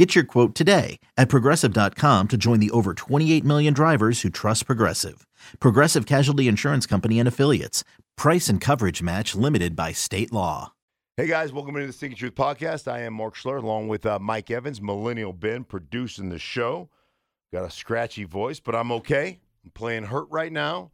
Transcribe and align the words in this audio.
Get 0.00 0.14
your 0.14 0.24
quote 0.24 0.54
today 0.54 0.98
at 1.18 1.28
progressive.com 1.28 2.28
to 2.28 2.36
join 2.38 2.58
the 2.58 2.70
over 2.70 2.94
28 2.94 3.44
million 3.44 3.74
drivers 3.74 4.22
who 4.22 4.30
trust 4.30 4.64
Progressive. 4.64 5.26
Progressive 5.60 6.06
Casualty 6.06 6.48
Insurance 6.48 6.86
Company 6.86 7.18
and 7.18 7.28
Affiliates. 7.28 7.84
Price 8.16 8.48
and 8.48 8.62
coverage 8.62 9.02
match 9.02 9.34
limited 9.34 9.76
by 9.76 9.92
state 9.92 10.32
law. 10.32 10.72
Hey 11.18 11.26
guys, 11.26 11.52
welcome 11.52 11.74
to 11.74 11.86
the 11.86 11.92
Stinky 11.92 12.16
Truth 12.16 12.34
Podcast. 12.34 12.90
I 12.90 13.00
am 13.00 13.12
Mark 13.12 13.36
Schlereth 13.36 13.62
along 13.62 13.88
with 13.88 14.06
uh, 14.06 14.18
Mike 14.18 14.50
Evans, 14.50 14.80
Millennial 14.80 15.34
Ben, 15.34 15.64
producing 15.64 16.30
the 16.30 16.38
show. 16.38 16.88
Got 17.52 17.66
a 17.66 17.70
scratchy 17.70 18.24
voice, 18.24 18.58
but 18.58 18.74
I'm 18.74 18.90
okay. 18.92 19.38
I'm 19.62 19.70
playing 19.72 20.04
hurt 20.04 20.28
right 20.30 20.50
now. 20.50 20.92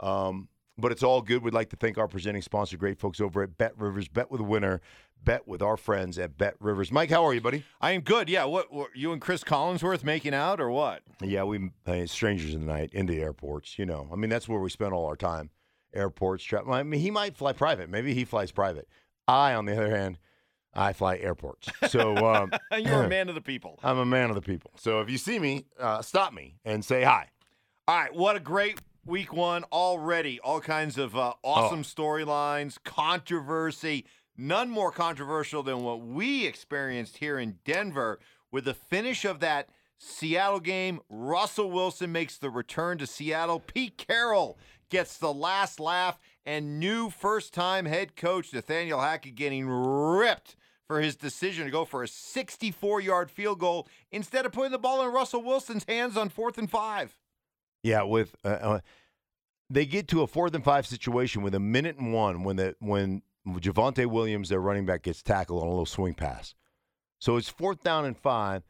Um, 0.00 0.48
but 0.76 0.90
it's 0.90 1.04
all 1.04 1.22
good. 1.22 1.44
We'd 1.44 1.54
like 1.54 1.70
to 1.70 1.76
thank 1.76 1.96
our 1.96 2.08
presenting 2.08 2.42
sponsor, 2.42 2.76
great 2.76 2.98
folks 2.98 3.20
over 3.20 3.44
at 3.44 3.56
Bet 3.56 3.78
Rivers. 3.78 4.08
Bet 4.08 4.32
with 4.32 4.40
a 4.40 4.44
winner. 4.44 4.80
Bet 5.24 5.46
with 5.46 5.60
our 5.62 5.76
friends 5.76 6.18
at 6.18 6.38
Bet 6.38 6.54
Rivers. 6.60 6.90
Mike, 6.90 7.10
how 7.10 7.24
are 7.24 7.34
you, 7.34 7.40
buddy? 7.40 7.64
I 7.80 7.92
am 7.92 8.00
good. 8.00 8.28
Yeah. 8.28 8.44
What, 8.44 8.72
what 8.72 8.90
you 8.94 9.12
and 9.12 9.20
Chris 9.20 9.44
Collinsworth 9.44 10.04
making 10.04 10.34
out 10.34 10.60
or 10.60 10.70
what? 10.70 11.02
Yeah, 11.20 11.44
we 11.44 11.70
uh, 11.86 12.06
strangers 12.06 12.54
in 12.54 12.66
the 12.66 12.72
night 12.72 12.90
in 12.92 13.06
the 13.06 13.20
airports. 13.20 13.78
You 13.78 13.86
know, 13.86 14.08
I 14.12 14.16
mean 14.16 14.30
that's 14.30 14.48
where 14.48 14.60
we 14.60 14.70
spend 14.70 14.92
all 14.92 15.06
our 15.06 15.16
time. 15.16 15.50
Airports. 15.94 16.44
Tra- 16.44 16.70
I 16.70 16.82
mean, 16.82 17.00
he 17.00 17.10
might 17.10 17.36
fly 17.36 17.52
private. 17.52 17.88
Maybe 17.90 18.14
he 18.14 18.24
flies 18.24 18.52
private. 18.52 18.88
I, 19.26 19.54
on 19.54 19.66
the 19.66 19.72
other 19.72 19.94
hand, 19.94 20.18
I 20.74 20.92
fly 20.92 21.16
airports. 21.16 21.68
So 21.88 22.16
um, 22.16 22.52
You're 22.78 23.04
a 23.04 23.08
man 23.16 23.28
of 23.28 23.34
the 23.34 23.40
people. 23.40 23.78
I'm 23.82 23.98
a 23.98 24.06
man 24.06 24.30
of 24.30 24.36
the 24.36 24.42
people. 24.42 24.70
So 24.76 25.00
if 25.00 25.10
you 25.10 25.18
see 25.18 25.38
me, 25.38 25.64
uh, 25.78 26.02
stop 26.02 26.32
me 26.32 26.56
and 26.64 26.84
say 26.84 27.02
hi. 27.02 27.30
All 27.86 27.96
right. 27.98 28.14
What 28.14 28.36
a 28.36 28.40
great 28.40 28.80
week 29.04 29.32
one 29.32 29.64
already. 29.72 30.38
All 30.40 30.60
kinds 30.60 30.98
of 30.98 31.16
uh, 31.16 31.32
awesome 31.42 31.82
storylines, 31.82 32.78
controversy. 32.84 34.04
None 34.40 34.70
more 34.70 34.92
controversial 34.92 35.64
than 35.64 35.82
what 35.82 36.00
we 36.00 36.46
experienced 36.46 37.16
here 37.16 37.40
in 37.40 37.58
Denver 37.64 38.20
with 38.52 38.66
the 38.66 38.74
finish 38.74 39.24
of 39.24 39.40
that 39.40 39.68
Seattle 39.98 40.60
game. 40.60 41.00
Russell 41.10 41.72
Wilson 41.72 42.12
makes 42.12 42.38
the 42.38 42.48
return 42.48 42.98
to 42.98 43.06
Seattle. 43.06 43.58
Pete 43.58 43.98
Carroll 43.98 44.56
gets 44.90 45.18
the 45.18 45.32
last 45.32 45.80
laugh, 45.80 46.20
and 46.46 46.78
new 46.78 47.10
first 47.10 47.52
time 47.52 47.84
head 47.84 48.14
coach 48.14 48.52
Nathaniel 48.54 49.00
Hackett 49.00 49.34
getting 49.34 49.68
ripped 49.68 50.54
for 50.86 51.00
his 51.00 51.16
decision 51.16 51.66
to 51.66 51.70
go 51.70 51.84
for 51.84 52.04
a 52.04 52.08
64 52.08 53.00
yard 53.00 53.30
field 53.32 53.58
goal 53.58 53.88
instead 54.12 54.46
of 54.46 54.52
putting 54.52 54.72
the 54.72 54.78
ball 54.78 55.04
in 55.04 55.12
Russell 55.12 55.42
Wilson's 55.42 55.84
hands 55.88 56.16
on 56.16 56.28
fourth 56.28 56.58
and 56.58 56.70
five. 56.70 57.18
Yeah, 57.82 58.02
with 58.02 58.34
uh, 58.44 58.48
uh, 58.48 58.80
they 59.68 59.84
get 59.84 60.08
to 60.08 60.22
a 60.22 60.26
fourth 60.26 60.54
and 60.54 60.64
five 60.64 60.86
situation 60.86 61.42
with 61.42 61.54
a 61.54 61.60
minute 61.60 61.98
and 61.98 62.12
one 62.14 62.44
when 62.44 62.56
the 62.56 62.76
when 62.78 63.22
Javonte 63.56 64.06
Williams, 64.06 64.48
their 64.48 64.60
running 64.60 64.86
back, 64.86 65.02
gets 65.02 65.22
tackled 65.22 65.62
on 65.62 65.66
a 65.68 65.70
little 65.70 65.86
swing 65.86 66.14
pass. 66.14 66.54
So 67.18 67.36
it's 67.36 67.48
fourth 67.48 67.82
down 67.82 68.04
and 68.04 68.16
five. 68.16 68.62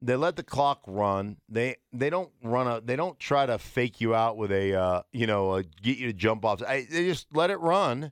They 0.00 0.16
let 0.16 0.34
the 0.34 0.42
clock 0.42 0.82
run. 0.86 1.36
They 1.48 1.76
they 1.92 2.10
don't 2.10 2.30
run 2.42 2.66
a. 2.66 2.80
They 2.80 2.96
don't 2.96 3.18
try 3.20 3.46
to 3.46 3.58
fake 3.58 4.00
you 4.00 4.14
out 4.14 4.36
with 4.36 4.50
a 4.50 4.74
uh, 4.74 5.02
you 5.12 5.26
know 5.28 5.54
a, 5.54 5.62
get 5.62 5.98
you 5.98 6.08
to 6.08 6.12
jump 6.12 6.44
off. 6.44 6.60
I, 6.62 6.86
they 6.90 7.04
just 7.04 7.28
let 7.32 7.50
it 7.50 7.60
run, 7.60 8.10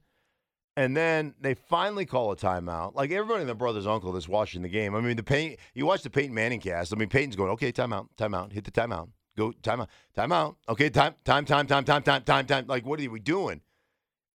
and 0.76 0.96
then 0.96 1.34
they 1.40 1.54
finally 1.54 2.06
call 2.06 2.30
a 2.30 2.36
timeout. 2.36 2.94
Like 2.94 3.10
everybody 3.10 3.40
and 3.40 3.48
their 3.48 3.56
brother's 3.56 3.88
uncle 3.88 4.12
that's 4.12 4.28
watching 4.28 4.62
the 4.62 4.68
game. 4.68 4.94
I 4.94 5.00
mean, 5.00 5.16
the 5.16 5.24
Peyton, 5.24 5.56
you 5.74 5.84
watch 5.84 6.02
the 6.02 6.10
Peyton 6.10 6.32
Manning 6.32 6.60
cast. 6.60 6.92
I 6.92 6.96
mean, 6.96 7.08
Peyton's 7.08 7.34
going, 7.34 7.50
okay, 7.50 7.72
timeout, 7.72 8.06
timeout, 8.16 8.52
hit 8.52 8.64
the 8.64 8.70
timeout, 8.70 9.08
go 9.36 9.52
timeout, 9.62 9.88
timeout. 10.16 10.54
Okay, 10.68 10.90
time, 10.90 11.16
time, 11.24 11.44
time, 11.44 11.66
time, 11.66 11.84
time, 11.84 12.02
time, 12.02 12.22
time, 12.22 12.46
time. 12.46 12.66
Like, 12.68 12.86
what 12.86 13.00
are 13.00 13.10
we 13.10 13.18
doing? 13.18 13.62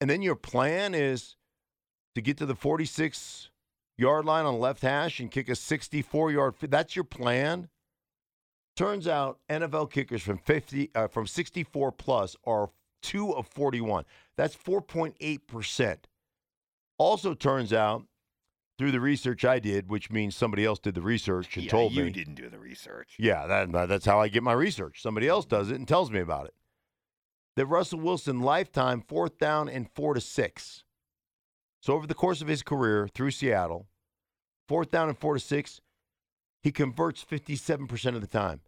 And 0.00 0.10
then 0.10 0.22
your 0.22 0.34
plan 0.34 0.92
is 0.94 1.36
to 2.14 2.22
get 2.22 2.36
to 2.38 2.46
the 2.46 2.54
46 2.54 3.50
yard 3.96 4.24
line 4.24 4.44
on 4.44 4.58
left 4.58 4.82
hash 4.82 5.20
and 5.20 5.30
kick 5.30 5.48
a 5.48 5.54
64 5.56 6.32
yard. 6.32 6.54
That's 6.60 6.96
your 6.96 7.04
plan. 7.04 7.68
Turns 8.76 9.06
out 9.06 9.38
NFL 9.48 9.90
kickers 9.90 10.22
from 10.22 10.38
50 10.38 10.90
uh, 10.94 11.08
from 11.08 11.26
64 11.26 11.92
plus 11.92 12.36
are 12.44 12.70
two 13.02 13.32
of 13.34 13.46
41. 13.48 14.04
That's 14.36 14.56
4.8 14.56 15.46
percent. 15.46 16.08
Also 16.98 17.34
turns 17.34 17.72
out 17.72 18.04
through 18.78 18.90
the 18.90 19.00
research 19.00 19.44
I 19.44 19.58
did, 19.58 19.88
which 19.88 20.10
means 20.10 20.34
somebody 20.34 20.64
else 20.64 20.78
did 20.80 20.94
the 20.94 21.02
research 21.02 21.56
and 21.56 21.64
yeah, 21.64 21.70
told 21.70 21.92
you 21.92 22.04
me. 22.04 22.10
didn't 22.10 22.34
do 22.34 22.48
the 22.48 22.58
research. 22.58 23.14
Yeah, 23.18 23.46
that, 23.46 23.88
that's 23.88 24.04
how 24.04 24.20
I 24.20 24.28
get 24.28 24.42
my 24.42 24.52
research. 24.52 25.00
Somebody 25.00 25.28
else 25.28 25.44
does 25.44 25.70
it 25.70 25.76
and 25.76 25.86
tells 25.86 26.10
me 26.10 26.20
about 26.20 26.46
it. 26.46 26.54
That 27.56 27.66
Russell 27.66 28.00
Wilson 28.00 28.40
lifetime 28.40 29.00
fourth 29.00 29.38
down 29.38 29.68
and 29.68 29.88
four 29.94 30.14
to 30.14 30.20
six. 30.20 30.83
So 31.84 31.92
over 31.92 32.06
the 32.06 32.14
course 32.14 32.40
of 32.40 32.48
his 32.48 32.62
career 32.62 33.06
through 33.12 33.32
Seattle, 33.32 33.88
fourth 34.66 34.90
down 34.90 35.10
and 35.10 35.18
four 35.18 35.34
to 35.34 35.40
six, 35.40 35.82
he 36.62 36.72
converts 36.72 37.22
57% 37.22 38.14
of 38.14 38.22
the 38.22 38.26
time. 38.26 38.62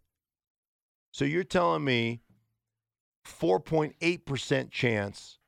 So 1.11 1.25
you're 1.25 1.43
telling 1.43 1.83
me 1.83 2.21
4.8% 3.25 4.69
chance 4.69 5.39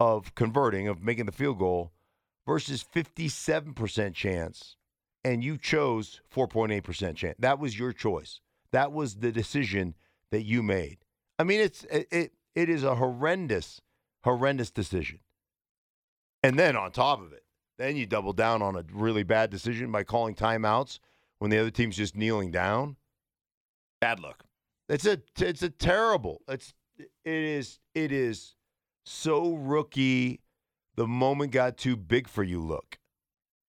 of 0.00 0.34
converting, 0.34 0.88
of 0.88 1.02
making 1.02 1.26
the 1.26 1.32
field 1.32 1.58
goal, 1.58 1.92
versus 2.46 2.82
57% 2.82 4.14
chance, 4.14 4.76
and 5.22 5.44
you 5.44 5.58
chose 5.58 6.22
4.8% 6.34 7.14
chance. 7.14 7.36
That 7.38 7.58
was 7.58 7.78
your 7.78 7.92
choice. 7.92 8.40
That 8.72 8.90
was 8.90 9.16
the 9.16 9.32
decision 9.32 9.94
that 10.30 10.44
you 10.44 10.62
made. 10.62 10.96
I 11.38 11.44
mean, 11.44 11.60
it's 11.60 11.84
it 11.84 12.08
it, 12.10 12.32
it 12.54 12.70
is 12.70 12.84
a 12.84 12.94
horrendous, 12.94 13.82
horrendous 14.24 14.70
decision. 14.70 15.20
And 16.42 16.58
then 16.58 16.76
on 16.76 16.92
top 16.92 17.20
of 17.20 17.32
it, 17.32 17.44
then 17.78 17.96
you 17.96 18.06
double 18.06 18.32
down 18.32 18.62
on 18.62 18.76
a 18.76 18.84
really 18.92 19.22
bad 19.22 19.50
decision 19.50 19.90
by 19.90 20.04
calling 20.04 20.34
timeouts 20.34 20.98
when 21.38 21.50
the 21.50 21.58
other 21.58 21.70
team's 21.70 21.96
just 21.96 22.16
kneeling 22.16 22.50
down. 22.50 22.96
Bad 24.00 24.20
look. 24.20 24.44
It's 24.88 25.06
a 25.06 25.20
it's 25.40 25.62
a 25.62 25.70
terrible. 25.70 26.42
It's 26.48 26.72
it 26.98 27.08
is 27.24 27.78
it 27.94 28.12
is 28.12 28.54
so 29.04 29.54
rookie. 29.54 30.40
The 30.96 31.06
moment 31.06 31.52
got 31.52 31.76
too 31.76 31.96
big 31.96 32.28
for 32.28 32.42
you. 32.42 32.60
Look, 32.60 32.98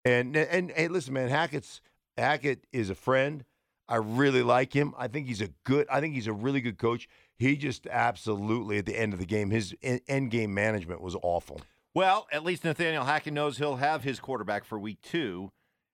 and 0.05 0.35
and 0.35 0.71
hey, 0.71 0.87
listen, 0.87 1.13
man, 1.13 1.29
Hackett's 1.29 1.81
Hackett 2.17 2.65
is 2.71 2.89
a 2.89 2.95
friend. 2.95 3.43
I 3.87 3.97
really 3.97 4.43
like 4.43 4.73
him. 4.73 4.93
I 4.97 5.07
think 5.07 5.27
he's 5.27 5.41
a 5.41 5.49
good. 5.63 5.87
I 5.89 5.99
think 5.99 6.13
he's 6.13 6.27
a 6.27 6.33
really 6.33 6.61
good 6.61 6.77
coach. 6.77 7.09
He 7.37 7.55
just 7.57 7.87
absolutely 7.87 8.77
at 8.77 8.85
the 8.85 8.97
end 8.97 9.13
of 9.13 9.19
the 9.19 9.25
game, 9.25 9.49
his 9.49 9.75
end 9.81 10.31
game 10.31 10.53
management 10.53 11.01
was 11.01 11.15
awful. 11.21 11.61
Well, 11.95 12.27
at 12.31 12.43
least 12.43 12.63
Nathaniel 12.63 13.03
Hackett 13.05 13.33
knows 13.33 13.57
he'll 13.57 13.77
have 13.77 14.03
his 14.03 14.19
quarterback 14.19 14.63
for 14.63 14.77
week 14.79 15.01
two. 15.01 15.51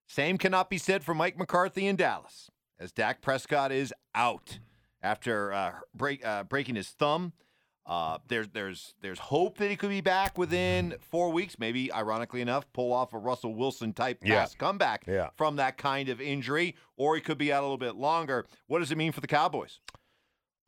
Same 0.08 0.38
cannot 0.38 0.70
be 0.70 0.78
said 0.78 1.04
for 1.04 1.16
Mike 1.16 1.38
McCarthy 1.38 1.88
in 1.88 1.96
Dallas, 1.96 2.52
as 2.80 2.92
Dak 2.92 3.22
Prescott 3.22 3.72
is 3.72 3.94
out 4.14 4.60
after 5.02 5.52
uh, 5.54 5.72
break, 5.96 6.26
uh, 6.26 6.44
breaking 6.44 6.76
his 6.76 6.90
thumb. 6.90 7.34
Uh, 7.88 8.18
there's 8.28 8.48
there's 8.50 8.96
there's 9.02 9.20
hope 9.20 9.58
that 9.60 9.70
he 9.70 9.76
could 9.76 9.90
be 9.90 10.02
back 10.02 10.38
within 10.38 10.96
four 11.12 11.30
weeks. 11.32 11.58
Maybe, 11.60 11.92
ironically 11.94 12.42
enough, 12.42 12.66
pull 12.74 12.92
off 12.92 13.14
a 13.14 13.18
Russell 13.18 13.54
Wilson 13.54 13.94
type 13.94 14.20
Yeah. 14.24 14.40
pass 14.42 14.56
comeback 14.56 15.06
Yeah. 15.08 15.30
from 15.36 15.56
that 15.58 15.78
kind 15.78 16.10
of 16.10 16.20
injury, 16.20 16.76
or 16.98 17.16
he 17.16 17.22
could 17.22 17.38
be 17.38 17.54
out 17.54 17.62
a 17.62 17.66
little 17.66 17.78
bit 17.78 17.96
longer. 17.96 18.46
What 18.68 18.80
does 18.80 18.92
it 18.92 18.98
mean 18.98 19.12
for 19.12 19.22
the 19.22 19.28
Cowboys? 19.28 19.80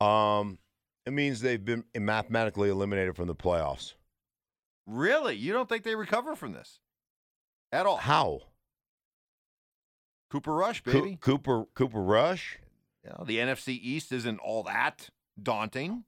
Um, 0.00 0.58
it 1.06 1.12
means 1.12 1.40
they've 1.40 1.64
been 1.64 1.84
mathematically 1.96 2.70
eliminated 2.70 3.16
from 3.16 3.26
the 3.26 3.34
playoffs. 3.34 3.94
Really, 4.90 5.36
you 5.36 5.52
don't 5.52 5.68
think 5.68 5.84
they 5.84 5.94
recover 5.94 6.34
from 6.34 6.52
this 6.52 6.80
at 7.72 7.84
all? 7.84 7.98
How? 7.98 8.40
Cooper 10.30 10.54
Rush, 10.54 10.82
Co- 10.82 10.92
baby. 10.92 11.18
Cooper 11.20 11.64
Cooper 11.74 12.02
Rush. 12.02 12.58
You 13.04 13.10
know, 13.10 13.24
the 13.26 13.38
NFC 13.38 13.78
East 13.80 14.12
isn't 14.12 14.38
all 14.38 14.62
that 14.64 15.10
daunting. 15.40 16.04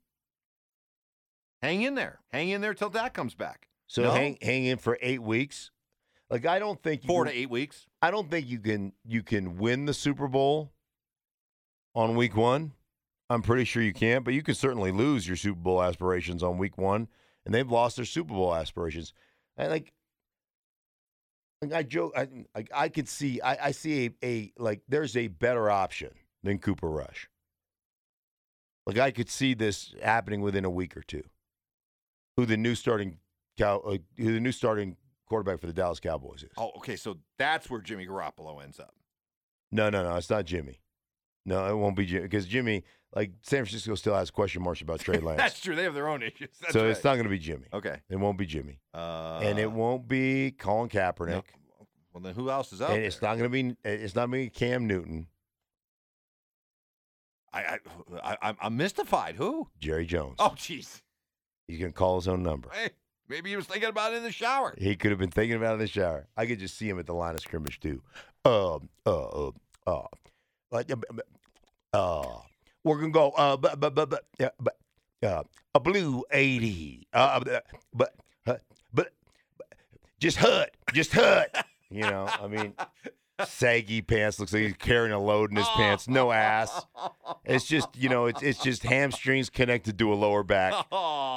Hang 1.61 1.81
in 1.83 1.95
there. 1.95 2.19
Hang 2.31 2.49
in 2.49 2.61
there 2.61 2.73
till 2.73 2.89
Dak 2.89 3.13
comes 3.13 3.35
back. 3.35 3.67
So 3.87 4.03
No? 4.03 4.11
hang 4.11 4.37
hang 4.41 4.65
in 4.65 4.77
for 4.77 4.97
eight 5.01 5.21
weeks. 5.21 5.71
Like 6.29 6.45
I 6.45 6.59
don't 6.59 6.81
think 6.81 7.03
you 7.03 7.07
Four 7.07 7.25
can- 7.25 7.33
to 7.33 7.39
eight 7.39 7.49
weeks. 7.49 7.87
I 8.01 8.09
don't 8.11 8.29
think 8.29 8.47
you 8.47 8.59
can 8.59 8.93
you 9.05 9.21
can 9.23 9.57
win 9.57 9.85
the 9.85 9.93
Super 9.93 10.27
Bowl 10.27 10.71
on 11.93 12.15
week 12.15 12.35
one. 12.35 12.73
I'm 13.29 13.41
pretty 13.41 13.63
sure 13.63 13.81
you 13.81 13.93
can't, 13.93 14.25
but 14.25 14.33
you 14.33 14.43
can 14.43 14.55
certainly 14.55 14.91
lose 14.91 15.27
your 15.27 15.37
Super 15.37 15.59
Bowl 15.59 15.81
aspirations 15.81 16.43
on 16.43 16.57
week 16.57 16.77
one, 16.77 17.07
and 17.45 17.53
they've 17.53 17.69
lost 17.69 17.95
their 17.95 18.05
Super 18.05 18.33
Bowl 18.33 18.53
aspirations. 18.53 19.13
And 19.57 19.69
like, 19.69 19.93
like 21.61 21.73
I 21.73 21.83
joke, 21.83 22.13
I 22.15 22.27
I, 22.55 22.65
I 22.73 22.89
could 22.89 23.07
see, 23.07 23.41
I, 23.41 23.67
I 23.67 23.71
see 23.71 24.05
a, 24.05 24.25
a 24.25 24.53
like 24.57 24.81
there's 24.87 25.15
a 25.15 25.27
better 25.27 25.69
option 25.69 26.11
than 26.43 26.59
Cooper 26.59 26.89
Rush. 26.89 27.29
Like 28.85 28.97
I 28.97 29.11
could 29.11 29.29
see 29.29 29.53
this 29.53 29.93
happening 30.01 30.41
within 30.41 30.65
a 30.65 30.69
week 30.69 30.97
or 30.97 31.01
two. 31.01 31.23
Who 32.37 32.45
the 32.45 32.57
new 32.57 32.75
starting 32.75 33.17
Cow, 33.57 33.79
uh, 33.79 33.97
who 34.17 34.33
the 34.33 34.39
new 34.39 34.51
starting 34.51 34.95
quarterback 35.27 35.59
for 35.59 35.67
the 35.67 35.73
Dallas 35.73 35.99
Cowboys 35.99 36.43
is. 36.43 36.49
Oh, 36.57 36.71
okay. 36.77 36.95
So 36.95 37.17
that's 37.37 37.69
where 37.69 37.81
Jimmy 37.81 38.07
Garoppolo 38.07 38.63
ends 38.63 38.79
up. 38.79 38.95
No, 39.71 39.89
no, 39.89 40.03
no. 40.03 40.15
It's 40.15 40.29
not 40.29 40.45
Jimmy. 40.45 40.79
No, 41.45 41.65
it 41.67 41.75
won't 41.75 41.95
be 41.95 42.05
Jimmy 42.05 42.23
because 42.23 42.45
Jimmy, 42.45 42.83
like 43.15 43.31
San 43.41 43.65
Francisco, 43.65 43.95
still 43.95 44.15
has 44.15 44.31
question 44.31 44.61
marks 44.63 44.81
about 44.81 44.99
Trey 45.01 45.17
Lance. 45.19 45.37
that's 45.37 45.59
true. 45.59 45.75
They 45.75 45.83
have 45.83 45.93
their 45.93 46.07
own 46.07 46.21
issues. 46.23 46.49
That's 46.61 46.73
so 46.73 46.81
right. 46.81 46.89
it's 46.91 47.03
not 47.03 47.13
going 47.15 47.25
to 47.25 47.29
be 47.29 47.39
Jimmy. 47.39 47.67
okay. 47.73 47.97
It 48.09 48.15
won't 48.17 48.37
be 48.37 48.45
Jimmy, 48.45 48.79
Uh, 48.93 49.39
and 49.43 49.59
it 49.59 49.71
won't 49.71 50.07
be 50.07 50.51
Colin 50.51 50.89
Kaepernick, 50.89 51.27
no. 51.29 51.43
Well, 52.13 52.21
then 52.23 52.33
who 52.35 52.49
else 52.49 52.73
is 52.73 52.81
out 52.81 52.89
and 52.89 52.99
there? 52.99 53.05
it's 53.05 53.21
not 53.21 53.37
going 53.37 53.49
to 53.49 53.49
be. 53.49 53.75
It's 53.85 54.15
not 54.15 54.29
going 54.29 54.43
to 54.43 54.45
be 54.45 54.49
Cam 54.49 54.85
Newton, 54.87 55.27
I, 57.53 57.59
I, 57.63 57.77
I, 58.23 58.37
I'm- 58.41 58.57
I'm 58.61 58.77
mystified. 58.77 59.35
Who? 59.35 59.67
Jerry 59.79 60.05
Jones. 60.05 60.35
Oh, 60.39 60.53
jeez. 60.57 61.01
He's 61.67 61.79
going 61.79 61.91
to 61.91 61.97
call 61.97 62.15
his 62.17 62.27
own 62.27 62.43
number. 62.43 62.69
Hey, 62.73 62.89
maybe 63.29 63.49
he 63.49 63.55
was 63.55 63.65
thinking 63.65 63.89
about 63.89 64.13
it 64.13 64.17
in 64.17 64.23
the 64.23 64.31
shower. 64.31 64.73
He 64.77 64.95
could 64.95 65.11
have 65.11 65.19
been 65.19 65.31
thinking 65.31 65.55
about 65.57 65.71
it 65.71 65.73
in 65.75 65.79
the 65.79 65.87
shower. 65.87 66.27
I 66.35 66.45
could 66.45 66.59
just 66.59 66.77
see 66.77 66.87
him 66.89 66.99
at 66.99 67.05
the 67.05 67.13
line 67.13 67.33
of 67.35 67.41
scrimmage 67.41 67.79
too. 67.79 68.01
Um, 68.45 68.89
uh, 69.05 69.47
uh, 69.47 69.51
uh, 69.87 70.03
uh, 70.73 70.87
uh, 71.93 72.39
we're 72.83 72.97
gonna 72.97 73.11
go. 73.11 73.31
Uh, 73.31 73.57
but 73.57 73.79
but 73.79 73.95
but 73.95 74.09
but 74.09 74.25
yeah, 74.39 74.49
but 74.59 74.77
uh, 75.23 75.43
a 75.75 75.79
blue 75.79 76.23
eighty. 76.31 77.07
Uh, 77.13 77.39
but 77.39 77.65
but 77.93 78.13
uh, 78.45 78.55
but, 78.93 79.11
just 80.19 80.37
hut, 80.37 80.71
just 80.93 81.13
hut. 81.13 81.65
You 81.89 82.01
know, 82.01 82.27
I 82.27 82.47
mean, 82.47 82.73
saggy 83.45 84.01
pants. 84.01 84.39
Looks 84.39 84.53
like 84.53 84.63
he's 84.63 84.77
carrying 84.77 85.13
a 85.13 85.19
load 85.19 85.51
in 85.51 85.57
his 85.57 85.67
pants. 85.69 86.07
No 86.07 86.31
ass. 86.31 86.85
It's 87.45 87.65
just 87.65 87.89
you 87.97 88.09
know, 88.09 88.25
it's 88.27 88.41
it's 88.41 88.61
just 88.61 88.83
hamstrings 88.83 89.49
connected 89.49 89.99
to 89.99 90.13
a 90.13 90.15
lower 90.15 90.43
back. 90.43 90.73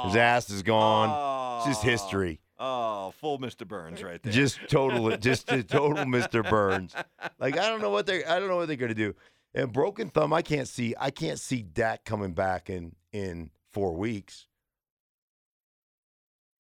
His 0.07 0.17
ass 0.17 0.51
is 0.51 0.63
gone. 0.63 1.59
It's 1.59 1.67
just 1.67 1.83
history. 1.83 2.41
Oh, 2.59 3.13
full 3.21 3.39
Mr. 3.39 3.67
Burns 3.67 4.03
right 4.03 4.23
there. 4.23 4.33
Just 4.33 4.61
total, 4.69 5.17
just 5.17 5.51
a 5.51 5.63
total 5.65 6.05
Mr. 6.05 6.49
Burns. 6.49 6.95
Like 7.39 7.59
I 7.59 7.69
don't 7.69 7.83
know 7.83 7.91
what 7.91 8.07
they're, 8.07 8.29
I 8.29 8.39
don't 8.39 8.49
know 8.49 8.57
what 8.57 8.69
they're 8.69 8.77
gonna 8.77 8.95
do. 8.95 9.15
And 9.55 9.73
broken 9.73 10.09
thumb, 10.09 10.33
I 10.33 10.43
can't 10.43 10.67
see, 10.67 10.95
I 10.99 11.11
can't 11.11 11.39
see 11.39 11.63
Dak 11.63 12.05
coming 12.05 12.33
back 12.33 12.69
in 12.69 12.97
in 13.13 13.51
four 13.73 13.95
weeks 13.95 14.49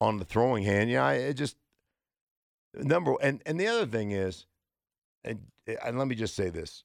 on 0.00 0.18
the 0.18 0.24
throwing 0.24 0.62
hand. 0.62 0.90
Yeah, 0.90 1.04
I 1.04 1.14
it 1.14 1.34
just 1.34 1.56
number 2.74 3.16
and 3.20 3.42
and 3.46 3.58
the 3.58 3.66
other 3.66 3.86
thing 3.86 4.12
is, 4.12 4.46
and 5.24 5.46
and 5.84 5.98
let 5.98 6.06
me 6.06 6.14
just 6.14 6.36
say 6.36 6.50
this, 6.50 6.84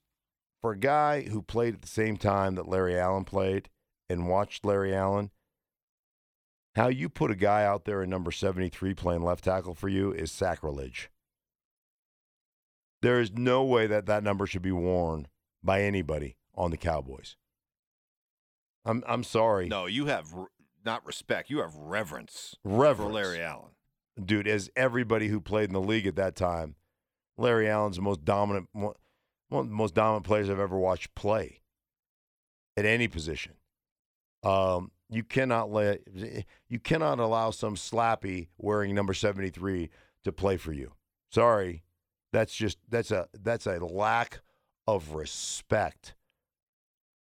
for 0.60 0.72
a 0.72 0.78
guy 0.78 1.22
who 1.22 1.42
played 1.42 1.74
at 1.74 1.82
the 1.82 1.88
same 1.88 2.16
time 2.16 2.56
that 2.56 2.68
Larry 2.68 2.98
Allen 2.98 3.24
played 3.24 3.68
and 4.08 4.28
watched 4.28 4.64
Larry 4.64 4.94
Allen. 4.94 5.30
How 6.76 6.88
you 6.88 7.08
put 7.08 7.32
a 7.32 7.36
guy 7.36 7.64
out 7.64 7.84
there 7.84 8.02
in 8.02 8.10
number 8.10 8.30
73 8.30 8.94
playing 8.94 9.22
left 9.22 9.44
tackle 9.44 9.74
for 9.74 9.88
you 9.88 10.12
is 10.12 10.30
sacrilege. 10.30 11.10
There 13.02 13.20
is 13.20 13.32
no 13.32 13.64
way 13.64 13.88
that 13.88 14.06
that 14.06 14.22
number 14.22 14.46
should 14.46 14.62
be 14.62 14.70
worn 14.72 15.26
by 15.62 15.82
anybody 15.82 16.36
on 16.54 16.70
the 16.70 16.76
Cowboys. 16.76 17.36
I'm 18.84 19.02
I'm 19.06 19.24
sorry. 19.24 19.68
no, 19.68 19.86
you 19.86 20.06
have 20.06 20.32
r- 20.34 20.48
not 20.84 21.04
respect. 21.06 21.50
You 21.50 21.58
have 21.60 21.74
reverence, 21.76 22.56
Reverence. 22.64 23.08
for 23.08 23.12
Larry 23.12 23.42
Allen. 23.42 23.72
Dude, 24.22 24.48
as 24.48 24.70
everybody 24.74 25.28
who 25.28 25.40
played 25.40 25.68
in 25.68 25.74
the 25.74 25.80
league 25.80 26.06
at 26.06 26.16
that 26.16 26.34
time, 26.36 26.76
Larry 27.36 27.68
Allen's 27.68 27.96
the 27.96 28.02
most 28.02 28.24
dominant 28.24 28.68
one 28.72 28.94
one 29.48 29.62
of 29.64 29.68
the 29.68 29.74
most 29.74 29.94
dominant 29.94 30.24
players 30.24 30.48
I've 30.48 30.58
ever 30.60 30.78
watched 30.78 31.14
play 31.14 31.60
at 32.76 32.84
any 32.86 33.08
position. 33.08 33.52
Um, 34.42 34.90
you 35.10 35.22
cannot 35.24 35.70
let 35.70 36.00
you 36.68 36.78
cannot 36.78 37.18
allow 37.18 37.50
some 37.50 37.74
slappy 37.76 38.48
wearing 38.56 38.94
number 38.94 39.12
73 39.12 39.90
to 40.24 40.32
play 40.32 40.56
for 40.56 40.72
you. 40.72 40.92
Sorry. 41.30 41.82
That's 42.32 42.54
just 42.54 42.78
that's 42.88 43.10
a 43.10 43.26
that's 43.34 43.66
a 43.66 43.78
lack 43.84 44.40
of 44.96 45.14
respect 45.14 46.14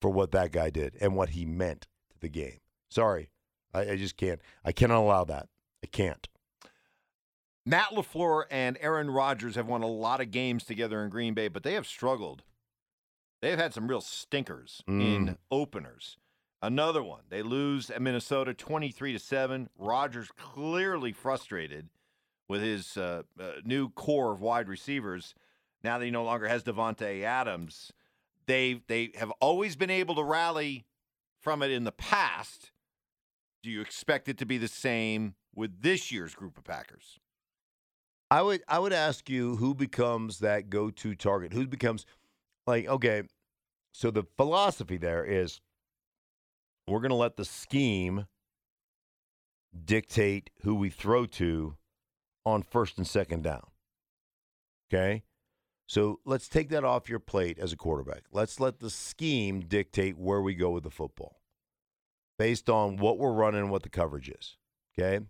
for 0.01 0.11
what 0.11 0.33
that 0.33 0.53
guy 0.53 0.71
did 0.71 0.97
and 1.01 1.17
what 1.17 1.31
he 1.31 1.45
meant 1.45 1.83
to 2.11 2.19
the 2.21 2.29
game. 2.29 2.59
Sorry. 2.89 3.31
I, 3.75 3.91
I 3.93 3.97
just 3.97 4.17
can't 4.17 4.41
I 4.65 4.73
cannot 4.73 5.01
allow 5.01 5.25
that. 5.25 5.49
I 5.83 5.87
can't. 5.87 6.29
Matt 7.65 7.91
LaFleur 7.91 8.45
and 8.51 8.79
Aaron 8.81 9.11
Rodgers 9.11 9.57
have 9.57 9.67
won 9.67 9.83
a 9.83 9.87
lot 9.89 10.21
of 10.21 10.31
games 10.31 10.65
together 10.65 11.03
in 11.03 11.11
Green 11.11 11.35
Bay, 11.35 11.49
but 11.49 11.63
they 11.65 11.73
have 11.75 11.87
struggled. 11.87 12.43
They've 13.43 13.59
had 13.59 13.75
some 13.75 13.89
real 13.89 14.01
stinkers 14.01 14.83
in 14.87 15.27
Mm. 15.27 15.37
openers. 15.51 16.17
Another 16.63 17.03
one, 17.03 17.23
they 17.29 17.43
lose 17.43 17.91
at 17.91 18.01
Minnesota 18.01 18.55
23 18.55 19.13
to 19.13 19.19
7. 19.19 19.69
Rodgers 19.77 20.31
clearly 20.37 21.13
frustrated 21.13 21.89
with 22.49 22.63
his 22.63 22.97
uh, 22.97 23.23
uh, 23.39 23.53
new 23.65 23.91
core 23.91 24.33
of 24.33 24.41
wide 24.41 24.69
receivers. 24.69 25.35
Now 25.82 25.99
that 25.99 26.05
he 26.05 26.11
no 26.11 26.25
longer 26.25 26.49
has 26.49 26.62
Davante 26.62 27.23
Adams, 27.23 27.93
they 28.46 28.82
they 28.88 29.11
have 29.17 29.31
always 29.40 29.76
been 29.76 29.90
able 29.90 30.14
to 30.17 30.23
rally 30.23 30.87
from 31.40 31.62
it 31.62 31.70
in 31.70 31.84
the 31.84 31.93
past. 31.93 32.70
Do 33.62 33.70
you 33.70 33.81
expect 33.81 34.28
it 34.28 34.38
to 34.38 34.46
be 34.46 34.58
the 34.58 34.69
same 34.69 35.34
with 35.55 35.82
this 35.82 36.11
year's 36.11 36.34
group 36.34 36.58
of 36.58 36.64
Packers? 36.64 37.19
I 38.31 38.43
would 38.43 38.62
I 38.69 38.78
would 38.78 38.93
ask 38.93 39.28
you 39.28 39.56
who 39.56 39.75
becomes 39.75 40.40
that 40.40 40.70
go-to 40.70 41.14
target. 41.14 41.52
Who 41.52 41.67
becomes 41.67 42.05
like 42.67 42.87
okay, 42.87 43.22
so 43.93 44.11
the 44.11 44.25
philosophy 44.37 44.96
there 44.96 45.25
is 45.25 45.61
we're 46.88 47.00
going 47.00 47.11
to 47.11 47.17
let 47.17 47.37
the 47.37 47.44
scheme 47.44 48.26
dictate 49.84 50.50
who 50.62 50.75
we 50.75 50.90
throw 50.90 51.26
to 51.26 51.76
on 52.44 52.62
first 52.62 52.99
and 52.99 53.06
second 53.06 53.43
down. 53.43 53.67
Okay? 54.88 55.25
So 55.87 56.21
let's 56.25 56.49
take 56.49 56.69
that 56.71 56.85
off 56.85 57.09
your 57.09 57.21
plate 57.21 57.59
as 57.59 57.73
a 57.73 57.77
quarterback. 57.77 58.25
Let's 58.33 58.59
let 58.59 58.81
the 58.81 58.91
scheme 58.91 59.61
dictate 59.61 60.19
where 60.19 60.43
we 60.43 60.55
go 60.55 60.71
with 60.71 60.83
the 60.83 60.91
football 60.91 61.41
based 62.38 62.69
on 62.69 62.97
what 62.97 63.19
we're 63.19 63.33
running 63.33 63.61
and 63.61 63.71
what 63.71 63.83
the 63.83 63.88
coverage 63.88 64.29
is. 64.29 64.56
Okay? 64.99 65.25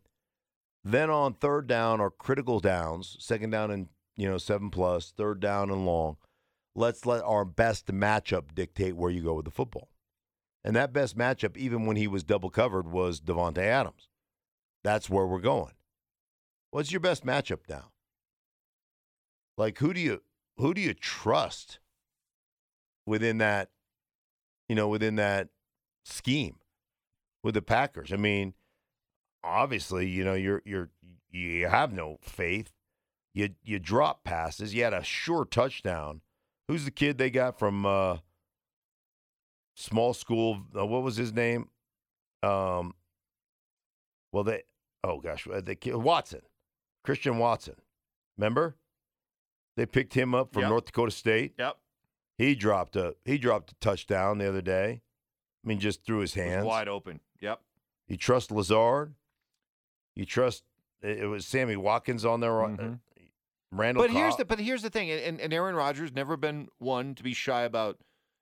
Then 0.82 1.11
on 1.11 1.35
third 1.35 1.67
down 1.67 2.00
or 2.00 2.11
critical 2.11 2.61
downs, 2.61 3.17
second 3.19 3.50
down 3.50 3.70
and 3.70 3.88
you 4.17 4.29
know 4.29 4.38
seven 4.38 4.70
plus, 4.70 5.11
third 5.11 5.41
down 5.41 5.70
and 5.70 5.85
long, 5.85 6.17
let's 6.75 7.05
let 7.05 7.23
our 7.25 7.44
best 7.44 7.87
matchup 7.88 8.55
dictate 8.55 8.97
where 8.97 9.11
you 9.11 9.23
go 9.23 9.35
with 9.35 9.44
the 9.44 9.50
football. 9.50 9.91
And 10.64 10.75
that 10.75 10.93
best 10.93 11.17
matchup, 11.17 11.56
even 11.56 11.87
when 11.87 11.97
he 11.97 12.09
was 12.09 12.25
double 12.25 12.50
covered, 12.50 12.91
was 12.91 13.20
Davante 13.20 13.59
Adams. 13.59 14.09
That's 14.82 15.11
where 15.11 15.26
we're 15.26 15.41
going. 15.41 15.73
What's 16.70 16.93
your 16.93 17.00
best 17.00 17.26
matchup 17.26 17.61
now? 17.69 17.91
Like 19.57 19.78
who 19.78 19.95
do 19.95 20.00
you 20.00 20.23
who 20.58 20.75
do 20.75 20.80
you 20.80 20.94
trust 20.94 21.78
within 23.04 23.38
that, 23.38 23.70
you 24.68 24.75
know, 24.75 24.88
within 24.88 25.16
that 25.16 25.48
scheme 26.04 26.56
with 27.42 27.54
the 27.54 27.62
Packers? 27.62 28.12
I 28.12 28.16
mean, 28.16 28.54
obviously, 29.44 30.08
you 30.08 30.25
know, 30.25 30.34
you're 30.34 30.62
you're 30.64 30.90
you 31.30 31.68
have 31.68 31.92
no 31.92 32.18
faith. 32.22 32.72
You 33.34 33.50
you 33.62 33.78
drop 33.78 34.25
passes. 34.25 34.75
You 34.75 34.84
had 34.84 34.94
a 34.94 35.02
sure 35.04 35.44
touchdown. 35.44 36.22
Who's 36.68 36.84
the 36.84 36.90
kid 36.90 37.18
they 37.18 37.30
got 37.30 37.58
from 37.58 37.86
uh, 37.86 38.18
small 39.75 40.14
school? 40.14 40.62
Uh, 40.76 40.86
what 40.86 41.02
was 41.02 41.16
his 41.16 41.32
name? 41.32 41.68
Um, 42.42 42.94
well, 44.32 44.44
they 44.44 44.62
oh 45.04 45.20
gosh, 45.20 45.46
uh, 45.52 45.60
the 45.60 45.75
kid, 45.75 45.96
Watson, 45.96 46.42
Christian 47.04 47.38
Watson. 47.38 47.76
Remember, 48.36 48.76
they 49.76 49.87
picked 49.87 50.14
him 50.14 50.35
up 50.35 50.52
from 50.52 50.62
Yep. 50.62 50.71
North 50.71 50.85
Dakota 50.87 51.11
State. 51.11 51.54
Yep. 51.59 51.76
He 52.38 52.54
dropped 52.54 52.97
a 52.97 53.14
he 53.25 53.38
dropped 53.38 53.73
a 53.73 53.75
touchdown 53.76 54.38
the 54.38 54.49
other 54.49 54.61
day. 54.62 55.02
I 55.64 55.68
mean, 55.68 55.80
just 55.80 56.04
through 56.04 56.18
his 56.21 56.35
hands. 56.35 56.64
wide 56.66 56.88
open. 56.88 57.21
Yep. 57.40 57.61
You 58.09 58.16
trust 58.16 58.50
Lazard. 58.50 59.14
You 60.14 60.25
trust 60.25 60.64
it 61.02 61.26
was 61.28 61.47
Sammy 61.47 61.76
Watkins 61.76 62.25
on 62.25 62.40
there. 62.40 62.62
uh, 62.64 62.68
Mhm. 62.68 63.00
Randall. 63.73 64.04
But 64.04 64.11
here's 64.12 64.37
the 64.37 64.45
but 64.45 64.59
here's 64.61 64.83
the 64.83 64.90
thing, 64.90 65.11
and, 65.11 65.40
and 65.40 65.52
Aaron 65.52 65.75
Rodgers 65.75 66.12
never 66.12 66.37
been 66.37 66.68
one 66.78 67.14
to 67.16 67.23
be 67.23 67.35
shy 67.35 67.62
about 67.62 67.99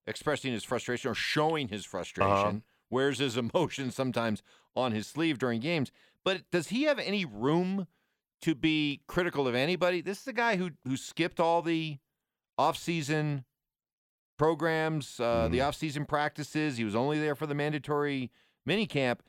expressing 0.06 0.52
his 0.52 0.64
frustration 0.64 1.10
or 1.10 1.14
showing 1.14 1.68
his 1.68 1.84
frustration. 1.84 2.30
Uh-huh. 2.32 2.58
Wears 2.90 3.18
his 3.18 3.36
emotions 3.38 3.94
sometimes 3.94 4.42
on 4.76 4.92
his 4.92 5.06
sleeve 5.06 5.38
during 5.38 5.60
games. 5.60 5.90
But 6.24 6.48
does 6.50 6.68
he 6.68 6.82
have 6.84 6.98
any 6.98 7.24
room 7.24 7.86
to 8.44 8.54
be 8.54 9.00
critical 9.06 9.48
of 9.48 9.54
anybody? 9.54 10.00
This 10.00 10.18
is 10.18 10.24
the 10.24 10.32
guy 10.32 10.56
who 10.56 10.70
who 10.86 10.96
skipped 10.96 11.40
all 11.40 11.62
the 11.62 11.98
offseason 12.58 13.44
programs, 14.38 15.18
uh, 15.20 15.48
the 15.48 15.58
Mhm. 15.58 15.68
offseason 15.68 16.08
practices. 16.08 16.76
He 16.76 16.84
was 16.84 16.94
only 16.94 17.18
there 17.18 17.34
for 17.34 17.46
the 17.46 17.54
mandatory 17.54 18.30
minicamp. 18.68 19.20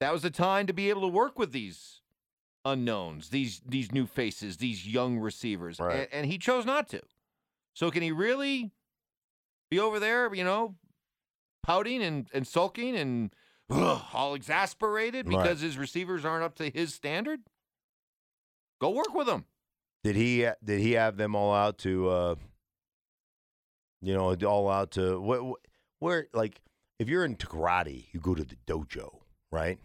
That 0.00 0.12
was 0.12 0.22
the 0.22 0.30
time 0.30 0.66
to 0.66 0.72
be 0.72 0.88
able 0.90 1.00
to 1.02 1.08
work 1.08 1.38
with 1.38 1.52
these 1.52 2.00
unknowns, 2.64 3.30
these 3.30 3.60
these 3.66 3.90
new 3.92 4.06
faces, 4.06 4.58
these 4.58 4.86
young 4.86 5.18
receivers, 5.18 5.80
Right. 5.80 6.00
and, 6.00 6.08
and 6.12 6.26
he 6.26 6.38
chose 6.38 6.64
not 6.64 6.88
to. 6.90 7.02
So 7.74 7.90
can 7.90 8.02
he 8.02 8.12
really 8.12 8.70
be 9.70 9.78
over 9.80 9.98
there, 9.98 10.32
you 10.34 10.44
know, 10.44 10.76
pouting 11.62 12.02
and, 12.02 12.28
and 12.34 12.46
sulking 12.46 12.94
and 12.96 13.34
all 13.70 14.34
exasperated 14.34 15.26
Right. 15.26 15.42
because 15.42 15.60
his 15.60 15.76
receivers 15.78 16.24
aren't 16.24 16.44
up 16.44 16.54
to 16.56 16.70
his 16.70 16.94
standard? 16.94 17.40
Go 18.82 18.90
work 18.90 19.14
with 19.14 19.28
him. 19.28 19.44
Did 20.02 20.16
he 20.16 20.44
did 20.64 20.80
he 20.80 20.92
have 20.92 21.16
them 21.16 21.36
all 21.36 21.54
out 21.54 21.78
to 21.78 22.08
uh 22.08 22.34
you 24.00 24.12
know, 24.12 24.34
all 24.44 24.68
out 24.68 24.90
to 24.92 25.20
what 25.20 25.60
where 26.00 26.26
like 26.34 26.60
if 26.98 27.08
you're 27.08 27.24
into 27.24 27.46
karate, 27.46 28.06
you 28.10 28.18
go 28.18 28.34
to 28.34 28.42
the 28.42 28.56
dojo, 28.66 29.20
right? 29.52 29.78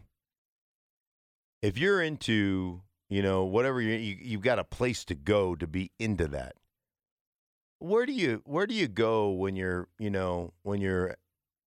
If 1.62 1.78
you're 1.78 2.02
into, 2.02 2.82
you 3.08 3.22
know, 3.22 3.46
whatever 3.46 3.80
you, 3.80 3.94
you 3.94 4.18
you've 4.20 4.42
got 4.42 4.58
a 4.58 4.64
place 4.64 5.06
to 5.06 5.16
go 5.16 5.56
to 5.56 5.68
be 5.68 5.92
into 6.00 6.28
that. 6.30 6.56
Where 7.78 8.08
do 8.08 8.14
you 8.14 8.42
where 8.46 8.66
do 8.66 8.74
you 8.74 8.88
go 8.88 9.30
when 9.30 9.56
you're, 9.56 9.90
you 10.00 10.10
know, 10.10 10.54
when 10.64 10.82
you're 10.82 11.18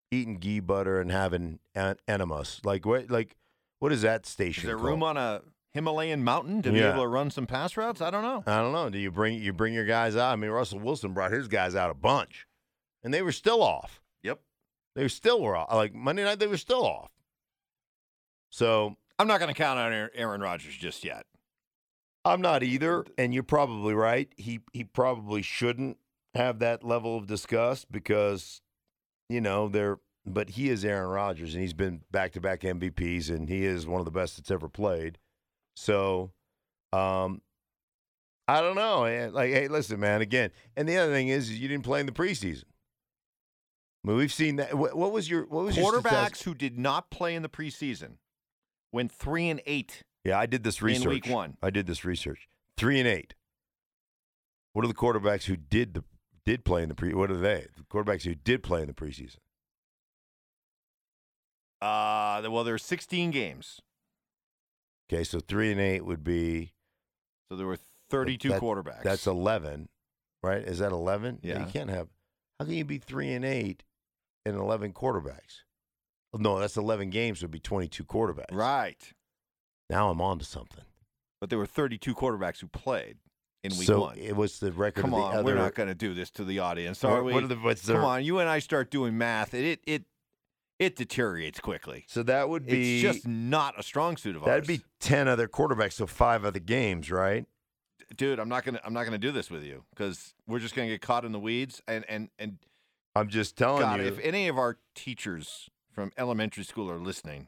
eating 0.09 0.37
ghee 0.39 0.61
butter 0.61 0.99
and 0.99 1.11
having 1.11 1.59
en- 1.75 1.97
enemas? 2.07 2.59
Like 2.63 2.87
what 2.87 3.11
like 3.11 3.35
what 3.77 3.91
is 3.91 4.01
that 4.01 4.25
station 4.25 4.65
there 4.65 4.77
called? 4.77 4.87
room 4.87 5.03
on 5.03 5.15
a 5.15 5.41
Himalayan 5.71 6.23
mountain 6.23 6.61
to 6.63 6.71
be 6.71 6.79
Yeah. 6.79 6.93
able 6.93 7.03
to 7.03 7.07
run 7.07 7.29
some 7.31 7.45
pass 7.45 7.77
routes? 7.77 8.01
I 8.01 8.09
don't 8.09 8.23
know. 8.23 8.43
I 8.51 8.57
don't 8.57 8.71
know. 8.73 8.89
Do 8.89 8.97
you 8.97 9.11
bring 9.11 9.39
you 9.41 9.53
bring 9.53 9.73
your 9.73 9.85
guys 9.85 10.15
out? 10.15 10.31
I 10.31 10.35
mean, 10.35 10.49
Russell 10.49 10.79
Wilson 10.79 11.13
brought 11.13 11.31
his 11.31 11.47
guys 11.47 11.75
out 11.75 11.91
a 11.91 11.93
bunch, 11.93 12.47
and 13.03 13.13
they 13.13 13.21
were 13.21 13.31
still 13.31 13.61
off. 13.61 14.01
Yep. 14.23 14.41
They 14.95 15.07
still 15.07 15.41
were 15.41 15.55
off. 15.55 15.71
Like 15.73 15.93
Monday 15.93 16.23
night, 16.23 16.39
they 16.39 16.47
were 16.47 16.57
still 16.57 16.83
off. 16.85 17.11
So 18.49 18.95
I'm 19.17 19.27
not 19.27 19.39
going 19.39 19.53
to 19.53 19.57
count 19.57 19.79
on 19.79 20.09
Aaron- 20.13 20.41
Rodgers 20.41 20.75
just 20.75 21.03
yet. 21.03 21.25
I'm 22.25 22.41
not 22.41 22.63
either, 22.63 23.05
and 23.17 23.33
you're 23.33 23.43
probably 23.43 23.93
right. 23.93 24.31
He 24.37 24.59
he 24.73 24.83
probably 24.83 25.41
shouldn't 25.41 25.97
have 26.35 26.59
that 26.59 26.83
level 26.83 27.15
of 27.17 27.27
disgust 27.27 27.91
because, 27.91 28.61
you 29.29 29.41
know, 29.41 29.67
they're. 29.67 29.99
But 30.25 30.51
he 30.51 30.69
is 30.69 30.83
Aaron 30.83 31.09
Rodgers, 31.09 31.53
and 31.53 31.61
he's 31.63 31.73
been 31.73 32.01
back 32.11 32.33
to 32.33 32.41
back 32.41 32.61
MVPs, 32.61 33.29
and 33.29 33.47
he 33.47 33.63
is 33.65 33.87
one 33.87 33.99
of 34.01 34.05
the 34.05 34.11
best 34.11 34.35
that's 34.37 34.51
ever 34.51 34.67
played. 34.67 35.17
So, 35.75 36.31
um, 36.93 37.41
I 38.47 38.61
don't 38.61 38.75
know. 38.75 39.29
Like, 39.31 39.51
hey, 39.51 39.67
listen, 39.67 39.99
man. 39.99 40.21
Again, 40.21 40.51
and 40.75 40.87
the 40.89 40.97
other 40.97 41.11
thing 41.11 41.27
is, 41.27 41.49
is 41.49 41.59
you 41.59 41.67
didn't 41.67 41.85
play 41.85 41.99
in 41.99 42.05
the 42.05 42.11
preseason. 42.11 42.65
I 44.03 44.07
mean, 44.07 44.17
we've 44.17 44.33
seen 44.33 44.55
that. 44.57 44.75
What, 44.77 44.95
what 44.95 45.11
was 45.11 45.29
your 45.29 45.45
what 45.45 45.65
was 45.65 45.77
your 45.77 45.91
Quarterbacks 45.91 46.07
statistic? 46.07 46.45
who 46.45 46.53
did 46.55 46.77
not 46.79 47.11
play 47.11 47.35
in 47.35 47.43
the 47.43 47.49
preseason 47.49 48.17
went 48.91 49.11
three 49.11 49.49
and 49.49 49.61
eight. 49.65 50.03
Yeah, 50.23 50.39
I 50.39 50.45
did 50.45 50.63
this 50.63 50.81
research. 50.81 51.03
in 51.05 51.09
week 51.09 51.27
one. 51.27 51.57
I 51.61 51.69
did 51.69 51.87
this 51.87 52.03
research. 52.03 52.47
Three 52.77 52.99
and 52.99 53.07
eight. 53.07 53.35
What 54.73 54.85
are 54.85 54.87
the 54.87 54.93
quarterbacks 54.93 55.43
who 55.43 55.55
did 55.55 55.93
the 55.93 56.03
did 56.45 56.65
play 56.65 56.83
in 56.83 56.89
the 56.89 56.95
pre? 56.95 57.13
What 57.13 57.31
are 57.31 57.37
they? 57.37 57.67
The 57.75 57.83
quarterbacks 57.83 58.23
who 58.23 58.35
did 58.35 58.63
play 58.63 58.81
in 58.81 58.87
the 58.87 58.93
preseason. 58.93 59.37
Uh, 61.81 62.41
well, 62.49 62.63
there 62.65 62.73
were 62.73 62.77
16 62.77 63.31
games, 63.31 63.79
Okay, 65.11 65.23
so 65.23 65.39
three 65.39 65.71
and 65.71 65.81
eight 65.81 66.05
would 66.05 66.23
be 66.23 66.73
so 67.49 67.55
there 67.57 67.65
were 67.67 67.79
32 68.09 68.49
That- 68.49 68.61
quarterbacks. 68.61 69.03
that's 69.03 69.25
eleven, 69.27 69.89
right? 70.43 70.61
Is 70.61 70.79
that 70.79 70.91
eleven? 70.91 71.39
Yeah. 71.41 71.65
you 71.65 71.71
can't 71.71 71.89
have. 71.89 72.07
How 72.59 72.65
can 72.65 72.73
you 72.75 72.85
be 72.85 72.97
three 72.97 73.31
and 73.33 73.43
eight 73.45 73.83
and 74.45 74.55
eleven 74.55 74.93
quarterbacks? 74.93 75.63
No, 76.37 76.59
that's 76.59 76.77
eleven 76.77 77.09
games. 77.09 77.41
Would 77.41 77.51
be 77.51 77.59
twenty-two 77.59 78.03
quarterbacks. 78.05 78.51
right, 78.51 79.13
Now 79.89 80.09
I'm 80.11 80.21
on 80.21 80.37
to 80.39 80.45
something. 80.45 80.83
but 81.41 81.49
there 81.49 81.57
were 81.57 81.65
32 81.65 82.13
quarterbacks 82.13 82.59
who 82.59 82.67
played 82.67 83.17
in 83.63 83.71
week 83.77 83.87
so 83.87 84.01
one. 84.01 84.17
it 84.17 84.35
was 84.35 84.59
the 84.59 84.71
record. 84.71 85.01
Come 85.01 85.13
of 85.13 85.19
the 85.19 85.25
on, 85.25 85.35
other, 85.37 85.43
we're 85.45 85.55
not 85.55 85.73
going 85.73 85.87
to 85.89 85.95
do 85.95 86.13
this 86.13 86.29
to 86.31 86.43
the 86.43 86.59
audience, 86.59 87.03
are 87.03 87.23
we? 87.23 87.33
What 87.33 87.43
are 87.43 87.47
the, 87.47 87.55
Come 87.85 88.03
on, 88.05 88.23
you 88.23 88.39
and 88.39 88.47
I 88.49 88.59
start 88.59 88.91
doing 88.91 89.17
math, 89.17 89.53
it 89.55 89.79
it 89.87 90.03
it 90.79 90.95
deteriorates 90.95 91.59
quickly. 91.59 92.05
So 92.07 92.23
that 92.23 92.49
would 92.49 92.65
be 92.65 92.95
It's 93.05 93.13
just 93.15 93.27
not 93.27 93.77
a 93.77 93.83
strong 93.83 94.17
suit 94.17 94.35
of 94.35 94.43
ours. 94.43 94.47
that'd 94.47 94.67
be 94.67 94.81
ten 94.99 95.27
other 95.27 95.47
quarterbacks. 95.47 95.93
So 95.93 96.07
five 96.07 96.43
other 96.45 96.59
games, 96.59 97.11
right? 97.11 97.45
dude. 98.15 98.39
I'm 98.39 98.49
not 98.49 98.63
gonna 98.63 98.79
I'm 98.83 98.93
not 98.93 99.03
gonna 99.03 99.19
do 99.19 99.31
this 99.31 99.51
with 99.51 99.63
you 99.63 99.83
because 99.91 100.33
we're 100.47 100.57
just 100.59 100.73
gonna 100.73 100.87
get 100.87 101.01
caught 101.01 101.25
in 101.25 101.31
the 101.31 101.39
weeds. 101.39 101.81
And 101.87 102.03
and 102.09 102.29
and 102.39 102.57
I'm 103.15 103.27
just 103.27 103.55
telling 103.57 103.81
God, 103.81 103.99
you. 103.99 104.07
if 104.07 104.17
any 104.19 104.47
of 104.47 104.57
our 104.57 104.77
teachers 104.95 105.69
from 105.91 106.11
elementary 106.17 106.63
school 106.63 106.89
are 106.89 106.97
listening, 106.97 107.47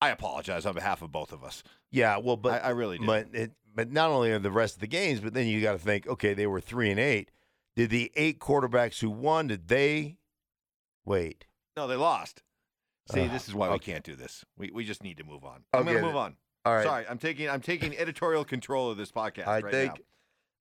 I 0.00 0.10
apologize 0.10 0.64
on 0.64 0.74
behalf 0.74 1.02
of 1.02 1.10
both 1.12 1.32
of 1.32 1.42
us. 1.44 1.62
yeah, 1.90 2.16
well, 2.18 2.36
but 2.36 2.62
I, 2.62 2.68
I 2.68 2.70
really 2.70 2.98
do. 2.98 3.06
but 3.06 3.26
it, 3.32 3.50
but 3.74 3.90
not 3.90 4.10
only 4.10 4.30
are 4.32 4.38
the 4.38 4.50
rest 4.50 4.74
of 4.76 4.80
the 4.80 4.86
games, 4.86 5.20
but 5.20 5.34
then 5.34 5.46
you 5.46 5.60
got 5.60 5.72
to 5.72 5.78
think, 5.78 6.06
okay, 6.06 6.34
they 6.34 6.46
were 6.46 6.60
three 6.60 6.90
and 6.90 6.98
eight. 7.00 7.30
Did 7.76 7.90
the 7.90 8.10
eight 8.16 8.38
quarterbacks 8.38 9.00
who 9.00 9.10
won? 9.10 9.48
Did 9.48 9.68
they 9.68 10.16
wait? 11.04 11.46
No, 11.78 11.86
they 11.86 11.94
lost. 11.94 12.42
See, 13.12 13.20
Ugh, 13.20 13.30
this 13.30 13.46
is 13.46 13.54
why 13.54 13.70
we 13.70 13.78
can't 13.78 14.02
do 14.02 14.16
this. 14.16 14.44
We 14.56 14.72
we 14.72 14.84
just 14.84 15.04
need 15.04 15.16
to 15.18 15.24
move 15.24 15.44
on. 15.44 15.62
I'm 15.72 15.82
Okay, 15.82 15.90
gonna 15.90 15.94
then. 15.98 16.04
move 16.06 16.16
on. 16.16 16.36
All 16.64 16.74
right. 16.74 16.82
Sorry, 16.82 17.06
I'm 17.08 17.18
taking 17.18 17.48
I'm 17.48 17.60
taking 17.60 17.96
editorial 17.96 18.44
control 18.44 18.90
of 18.90 18.96
this 18.98 19.12
podcast 19.12 19.46
I 19.46 19.60
right 19.60 19.72
think 19.72 20.02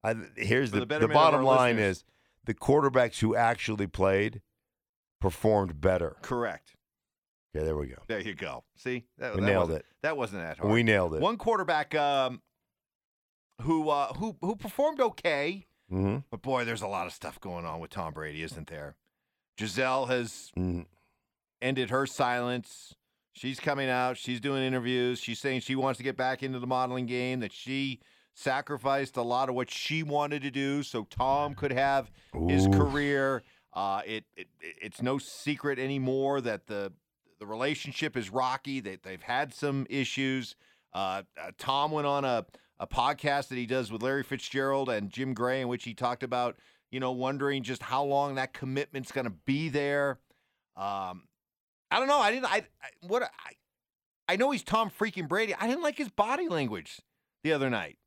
now. 0.04 0.12
I, 0.12 0.16
here's 0.40 0.70
the 0.70 0.86
the 0.86 1.00
the, 1.00 1.08
bottom 1.08 1.44
line 1.44 1.78
listeners. 1.78 1.98
is 1.98 2.04
the 2.46 2.54
quarterbacks 2.54 3.20
who 3.20 3.36
actually 3.36 3.88
played 3.88 4.42
performed 5.20 5.82
better. 5.82 6.18
Correct. 6.22 6.76
Okay, 7.56 7.66
there 7.66 7.76
we 7.76 7.88
go. 7.88 7.98
There 8.08 8.20
you 8.22 8.36
go. 8.36 8.64
See, 8.76 9.06
that, 9.18 9.34
We 9.34 9.42
that 9.42 9.48
nailed 9.48 9.72
it. 9.72 9.86
That 10.04 10.18
wasn't 10.18 10.44
that 10.44 10.60
hard. 10.60 10.72
We 10.72 10.84
nailed 10.84 11.16
it. 11.16 11.22
One 11.22 11.38
quarterback 11.38 11.96
um, 11.96 12.44
who 13.64 13.90
uh, 13.90 14.14
who 14.14 14.38
who 14.42 14.56
performed 14.56 15.02
okay, 15.02 15.66
hmm 15.90 16.18
but 16.30 16.44
boy, 16.44 16.64
there's 16.64 16.84
a 16.84 16.88
lot 16.88 17.08
of 17.08 17.14
stuff 17.14 17.42
going 17.42 17.66
on 17.66 17.80
with 17.80 17.90
Tom 17.90 18.14
Brady, 18.14 18.44
isn't 18.44 18.68
there? 18.68 18.96
Gisele 19.58 20.06
has 20.06 20.52
hmm 20.54 20.82
ended 21.62 21.90
her 21.90 22.06
silence. 22.06 22.96
She's 23.34 23.60
coming 23.60 23.90
out. 23.90 24.18
She's 24.18 24.40
doing 24.40 24.64
interviews. 24.64 25.20
She's 25.20 25.40
saying 25.40 25.62
she 25.62 25.76
wants 25.76 25.98
to 25.98 26.04
get 26.04 26.18
back 26.18 26.42
into 26.42 26.60
the 26.60 26.68
modeling 26.68 27.06
game. 27.06 27.40
That 27.42 27.54
she 27.54 28.00
sacrificed 28.34 29.18
a 29.18 29.22
lot 29.22 29.50
of 29.50 29.56
what 29.56 29.70
she 29.70 30.04
wanted 30.04 30.42
to 30.44 30.52
do 30.52 30.84
so 30.84 31.04
Tom 31.04 31.56
could 31.56 31.72
have 31.72 32.12
his 32.48 32.68
career. 32.68 33.44
Uh, 33.74 34.02
it, 34.06 34.26
it 34.36 34.48
it's 34.62 35.02
no 35.02 35.20
secret 35.20 35.78
anymore 35.78 36.42
that 36.42 36.66
the 36.66 36.92
the 37.40 37.46
relationship 37.46 38.18
is 38.18 38.32
rocky. 38.32 38.80
That 38.80 39.04
they've 39.04 39.22
had 39.22 39.54
some 39.54 39.86
issues. 39.88 40.56
Uh, 40.94 41.22
uh, 41.40 41.52
Tom 41.60 41.92
went 41.92 42.08
on 42.08 42.26
a 42.26 42.46
a 42.80 42.88
podcast 42.88 43.50
that 43.50 43.56
he 43.56 43.66
does 43.68 43.92
with 43.92 44.02
Larry 44.02 44.24
Fitzgerald 44.24 44.90
and 44.90 45.12
Jim 45.12 45.34
Gray, 45.36 45.62
in 45.62 45.68
which 45.68 45.84
he 45.84 45.94
talked 45.94 46.24
about 46.24 46.58
you 46.90 47.00
know 47.00 47.12
wondering 47.12 47.62
just 47.62 47.84
how 47.84 48.04
long 48.04 48.36
that 48.36 48.54
commitment's 48.54 49.12
going 49.12 49.26
to 49.26 49.34
be 49.46 49.70
there. 49.70 50.20
Um, 50.76 51.24
I 51.92 52.00
don't 52.00 52.08
know. 52.08 52.20
I 52.20 52.32
didn't. 52.32 52.46
I, 52.46 52.64
I 52.82 52.90
what 53.08 53.24
I 53.24 53.54
I 54.34 54.36
know 54.36 54.52
he's 54.52 54.64
Tom 54.64 54.90
freaking 54.90 55.28
Brady. 55.28 55.56
I 55.56 55.68
didn't 55.68 55.84
like 55.84 55.98
his 55.98 56.10
body 56.10 56.48
language 56.48 57.00
the 57.44 57.54
other 57.54 57.70
night 57.70 57.98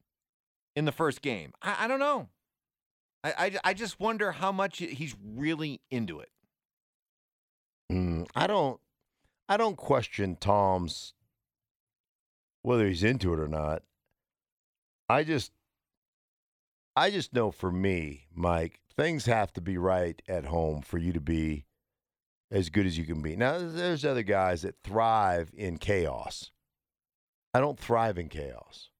in 0.77 0.85
the 0.85 0.93
first 0.93 1.23
game. 1.23 1.53
I, 1.63 1.85
I 1.85 1.89
don't 1.89 2.01
know. 2.01 2.29
I, 3.25 3.33
I 3.39 3.71
I 3.71 3.75
just 3.75 3.99
wonder 4.01 4.33
how 4.33 4.53
much 4.53 4.79
he's 4.79 5.15
really 5.23 5.81
into 5.91 6.21
it. 6.21 6.31
Mm, 7.91 8.29
I 8.35 8.47
don't. 8.47 8.81
I 9.49 9.57
don't 9.57 9.77
question 9.77 10.37
Tom's 10.37 11.15
whether 12.63 12.87
he's 12.87 13.03
into 13.03 13.33
it 13.33 13.41
or 13.41 13.49
not. 13.49 13.83
I 15.09 15.25
just, 15.25 15.51
I 16.95 17.11
just 17.11 17.33
know 17.33 17.51
for 17.51 17.73
me, 17.73 18.27
Mike, 18.33 18.81
things 18.97 19.27
have 19.27 19.53
to 19.55 19.61
be 19.61 19.77
right 19.77 20.21
at 20.29 20.45
home 20.45 20.83
for 20.83 20.99
you 20.99 21.13
to 21.13 21.21
be 21.21 21.65
as 22.51 22.69
good 22.71 22.87
as 22.87 22.99
you 22.99 23.05
can 23.05 23.23
be. 23.23 23.37
Now, 23.37 23.59
there's 23.59 24.05
other 24.05 24.23
guys 24.23 24.63
that 24.63 24.77
thrive 24.83 25.51
in 25.57 25.79
chaos. 25.79 26.51
I 27.55 27.61
don't 27.61 27.79
thrive 27.79 28.19
in 28.19 28.29
chaos. 28.29 28.91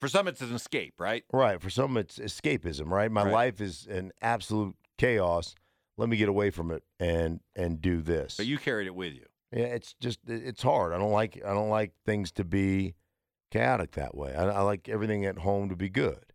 For 0.00 0.08
some, 0.08 0.28
it's 0.28 0.40
an 0.40 0.54
escape, 0.54 0.94
right? 0.98 1.24
Right. 1.32 1.60
For 1.60 1.68
some, 1.70 1.96
it's 1.96 2.18
escapism. 2.18 2.86
Right. 2.88 3.10
My 3.10 3.24
Right. 3.24 3.32
life 3.32 3.60
is 3.60 3.86
an 3.86 4.12
absolute 4.22 4.76
chaos. 4.98 5.54
Let 5.98 6.08
me 6.08 6.16
get 6.16 6.28
away 6.30 6.50
from 6.50 6.70
it 6.70 6.82
and 6.98 7.40
and 7.54 7.80
do 7.82 8.00
this. 8.00 8.36
But 8.38 8.46
you 8.46 8.56
carried 8.56 8.86
it 8.86 8.94
with 8.94 9.12
you. 9.12 9.26
Yeah, 9.52 9.64
it's 9.66 9.94
just 10.00 10.20
it's 10.26 10.62
hard. 10.62 10.94
I 10.94 10.98
don't 10.98 11.10
like 11.12 11.36
I 11.44 11.52
don't 11.52 11.68
like 11.68 11.92
things 12.06 12.32
to 12.32 12.44
be 12.44 12.94
chaotic 13.50 13.90
that 13.92 14.14
way. 14.16 14.34
I, 14.34 14.44
I 14.44 14.60
like 14.62 14.88
everything 14.88 15.26
at 15.26 15.38
home 15.38 15.68
to 15.68 15.76
be 15.76 15.90
good, 15.90 16.32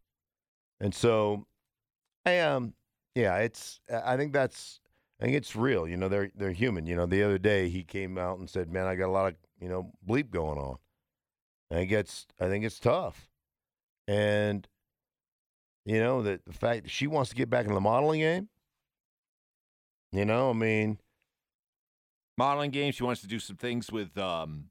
and 0.80 0.94
so 0.94 1.48
I 2.26 2.40
um 2.42 2.76
yeah, 3.16 3.38
it's 3.38 3.80
I 3.92 4.18
think 4.18 4.34
that's 4.34 4.80
think 5.26 5.38
it's 5.38 5.56
real. 5.56 5.88
You 5.88 5.98
know, 5.98 6.08
they're 6.08 6.32
they're 6.36 6.52
human. 6.52 6.86
You 6.86 6.96
know, 6.96 7.08
the 7.08 7.24
other 7.24 7.40
day 7.40 7.70
he 7.70 7.84
came 7.84 8.18
out 8.18 8.38
and 8.38 8.50
said, 8.50 8.72
"Man, 8.72 8.86
I 8.86 8.96
got 8.96 9.08
a 9.08 9.12
lot 9.12 9.28
of 9.28 9.36
you 9.60 9.68
know 9.68 9.92
bleep 10.08 10.30
going 10.30 10.60
on." 10.60 10.78
I 11.72 11.76
think 11.76 11.92
it's 11.92 12.28
I 12.40 12.48
think 12.48 12.64
it's 12.64 12.80
tough, 12.80 13.30
and 14.08 14.68
you 15.86 16.00
know 16.00 16.22
that 16.22 16.46
the 16.46 16.54
fact 16.54 16.84
that 16.84 16.92
she 16.92 17.08
wants 17.08 17.32
to 17.32 17.36
get 17.36 17.50
back 17.50 17.66
in 17.66 17.74
the 17.74 17.82
modeling 17.82 18.20
game. 18.20 18.50
You 20.12 20.26
know, 20.26 20.52
I 20.52 20.54
mean. 20.54 21.00
Modeling 22.38 22.72
game. 22.72 22.92
She 22.92 23.04
wants 23.04 23.22
to 23.22 23.28
do 23.28 23.40
some 23.40 23.56
things 23.56 23.92
with, 23.92 24.18
um, 24.18 24.66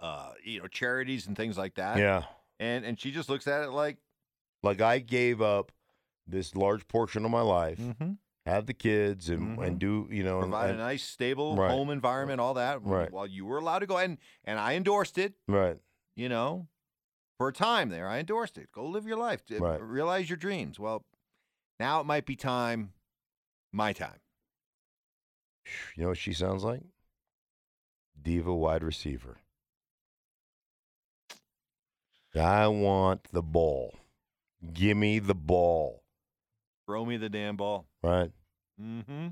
uh, 0.00 0.32
you 0.44 0.60
know, 0.60 0.66
charities 0.66 1.26
and 1.26 1.36
things 1.36 1.56
like 1.56 1.74
that. 1.76 1.98
Yeah. 1.98 2.24
And 2.58 2.84
and 2.84 2.98
she 2.98 3.10
just 3.10 3.28
looks 3.28 3.46
at 3.46 3.62
it 3.62 3.70
like, 3.70 3.98
Like 4.62 4.80
I 4.80 4.98
gave 4.98 5.40
up 5.40 5.72
this 6.26 6.54
large 6.54 6.86
portion 6.86 7.24
of 7.24 7.30
my 7.30 7.40
life, 7.40 7.78
mm-hmm. 7.78 8.12
Have 8.50 8.66
the 8.66 8.74
kids 8.74 9.28
and 9.30 9.58
Mhm. 9.58 9.66
and 9.66 9.78
do 9.78 10.08
you 10.10 10.22
know 10.22 10.40
and- 10.40 10.50
Provide 10.50 10.70
a 10.70 10.76
nice, 10.76 11.02
stable 11.02 11.56
Right. 11.56 11.70
home 11.70 11.90
environment, 11.90 12.40
all 12.40 12.54
that. 12.54 12.82
Right. 12.82 13.10
While 13.10 13.26
you 13.26 13.46
were 13.46 13.58
allowed 13.58 13.78
to 13.80 13.86
go 13.86 13.96
and 13.98 14.18
and 14.44 14.58
I 14.58 14.74
endorsed 14.74 15.16
it. 15.18 15.34
right. 15.48 15.78
You 16.16 16.28
know, 16.28 16.68
for 17.38 17.48
a 17.48 17.52
time 17.52 17.88
there, 17.88 18.06
I 18.08 18.18
endorsed 18.18 18.58
it. 18.58 18.70
Go 18.72 18.84
live 18.86 19.06
your 19.06 19.16
life. 19.16 19.42
Right. 19.50 19.80
Realize 19.80 20.28
your 20.28 20.36
dreams. 20.36 20.78
Well, 20.78 21.06
now 21.78 22.00
it 22.00 22.04
might 22.04 22.26
be 22.26 22.36
time, 22.36 22.92
my 23.72 23.92
time. 23.94 24.20
You 25.94 26.02
know 26.02 26.08
what 26.10 26.18
she 26.18 26.32
sounds 26.34 26.62
like? 26.64 26.82
Diva 28.20 28.54
wide 28.54 28.82
receiver. 28.82 29.38
I 32.34 32.66
want 32.68 33.24
the 33.32 33.42
ball. 33.42 33.96
Give 34.72 34.96
me 34.96 35.18
the 35.18 35.34
ball. 35.34 36.04
Throw 36.86 37.04
me 37.04 37.16
the 37.16 37.28
damn 37.28 37.56
ball. 37.56 37.86
Right? 38.02 38.30
Mm-hmm. 38.80 39.28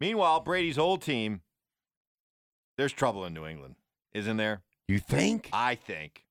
Meanwhile, 0.00 0.40
Brady's 0.40 0.78
old 0.78 1.02
team, 1.02 1.40
there's 2.76 2.92
trouble 2.92 3.24
in 3.24 3.34
New 3.34 3.46
England, 3.46 3.76
isn't 4.12 4.36
there? 4.36 4.62
You 4.86 4.98
think? 4.98 5.48
I 5.52 5.74
think. 5.74 6.24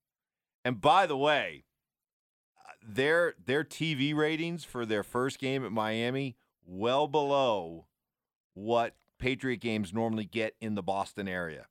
And 0.64 0.80
by 0.82 1.06
the 1.06 1.18
way, 1.18 1.66
uh, 2.66 2.72
their 2.88 3.36
their 3.44 3.64
TV 3.64 4.16
ratings 4.16 4.64
for 4.64 4.86
their 4.86 5.04
first 5.04 5.40
game 5.40 5.66
at 5.66 5.72
Miami 5.72 6.38
well 6.66 7.08
below 7.08 7.86
what 8.54 8.96
Patriot 9.20 9.58
games 9.58 9.94
normally 9.94 10.26
get 10.26 10.56
in 10.60 10.76
the 10.76 10.84
Boston 10.84 11.28
area. 11.28 11.68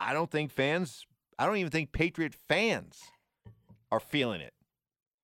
I 0.00 0.12
don't 0.12 0.30
think 0.30 0.50
fans, 0.50 1.06
I 1.38 1.46
don't 1.46 1.56
even 1.56 1.70
think 1.70 1.92
Patriot 1.92 2.34
fans 2.34 3.00
are 3.90 4.00
feeling 4.00 4.40
it 4.40 4.54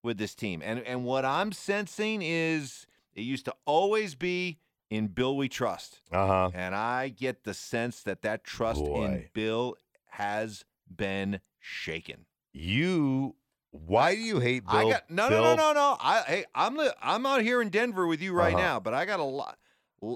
with 0.03 0.19
this 0.19 0.35
team. 0.35 0.63
And 0.65 0.81
and 0.81 1.05
what 1.05 1.25
I'm 1.25 1.53
sensing 1.53 2.23
is 2.23 2.87
it 3.15 3.23
used 3.23 3.45
to 3.47 3.55
always 3.67 4.15
be 4.15 4.59
in 4.91 5.07
Bill 5.09 5.37
we 5.37 5.49
trust. 5.49 6.01
Uh 6.13 6.27
huh. 6.27 6.51
And 6.55 6.75
I 6.75 7.09
get 7.09 7.45
the 7.45 7.55
sense 7.55 8.03
that 8.03 8.23
that 8.23 8.45
trust 8.45 8.83
in 8.83 9.29
Bill 9.33 9.77
has 10.11 10.65
been 10.95 11.41
shaken. 11.59 12.27
You. 12.53 13.37
Why 13.73 14.17
do 14.17 14.21
you 14.21 14.41
hate 14.41 14.65
Bill? 14.67 14.75
I 14.89 14.91
got 14.91 15.09
no, 15.11 15.29
Bill? 15.29 15.43
no, 15.43 15.55
no, 15.55 15.69
no, 15.69 15.73
no. 15.75 15.97
I, 16.01 16.23
hey, 16.27 16.45
I'm 16.55 16.77
li- 16.77 16.91
I'm 17.01 17.25
out 17.25 17.43
here 17.43 17.63
in 17.63 17.69
Denver 17.69 18.07
with 18.09 18.21
you 18.21 18.33
right 18.33 18.53
Uh-huh. 18.55 18.63
now, 18.63 18.81
but 18.81 18.95
I 18.95 19.05
got 19.05 19.21
a 19.21 19.25
lot. 19.25 19.59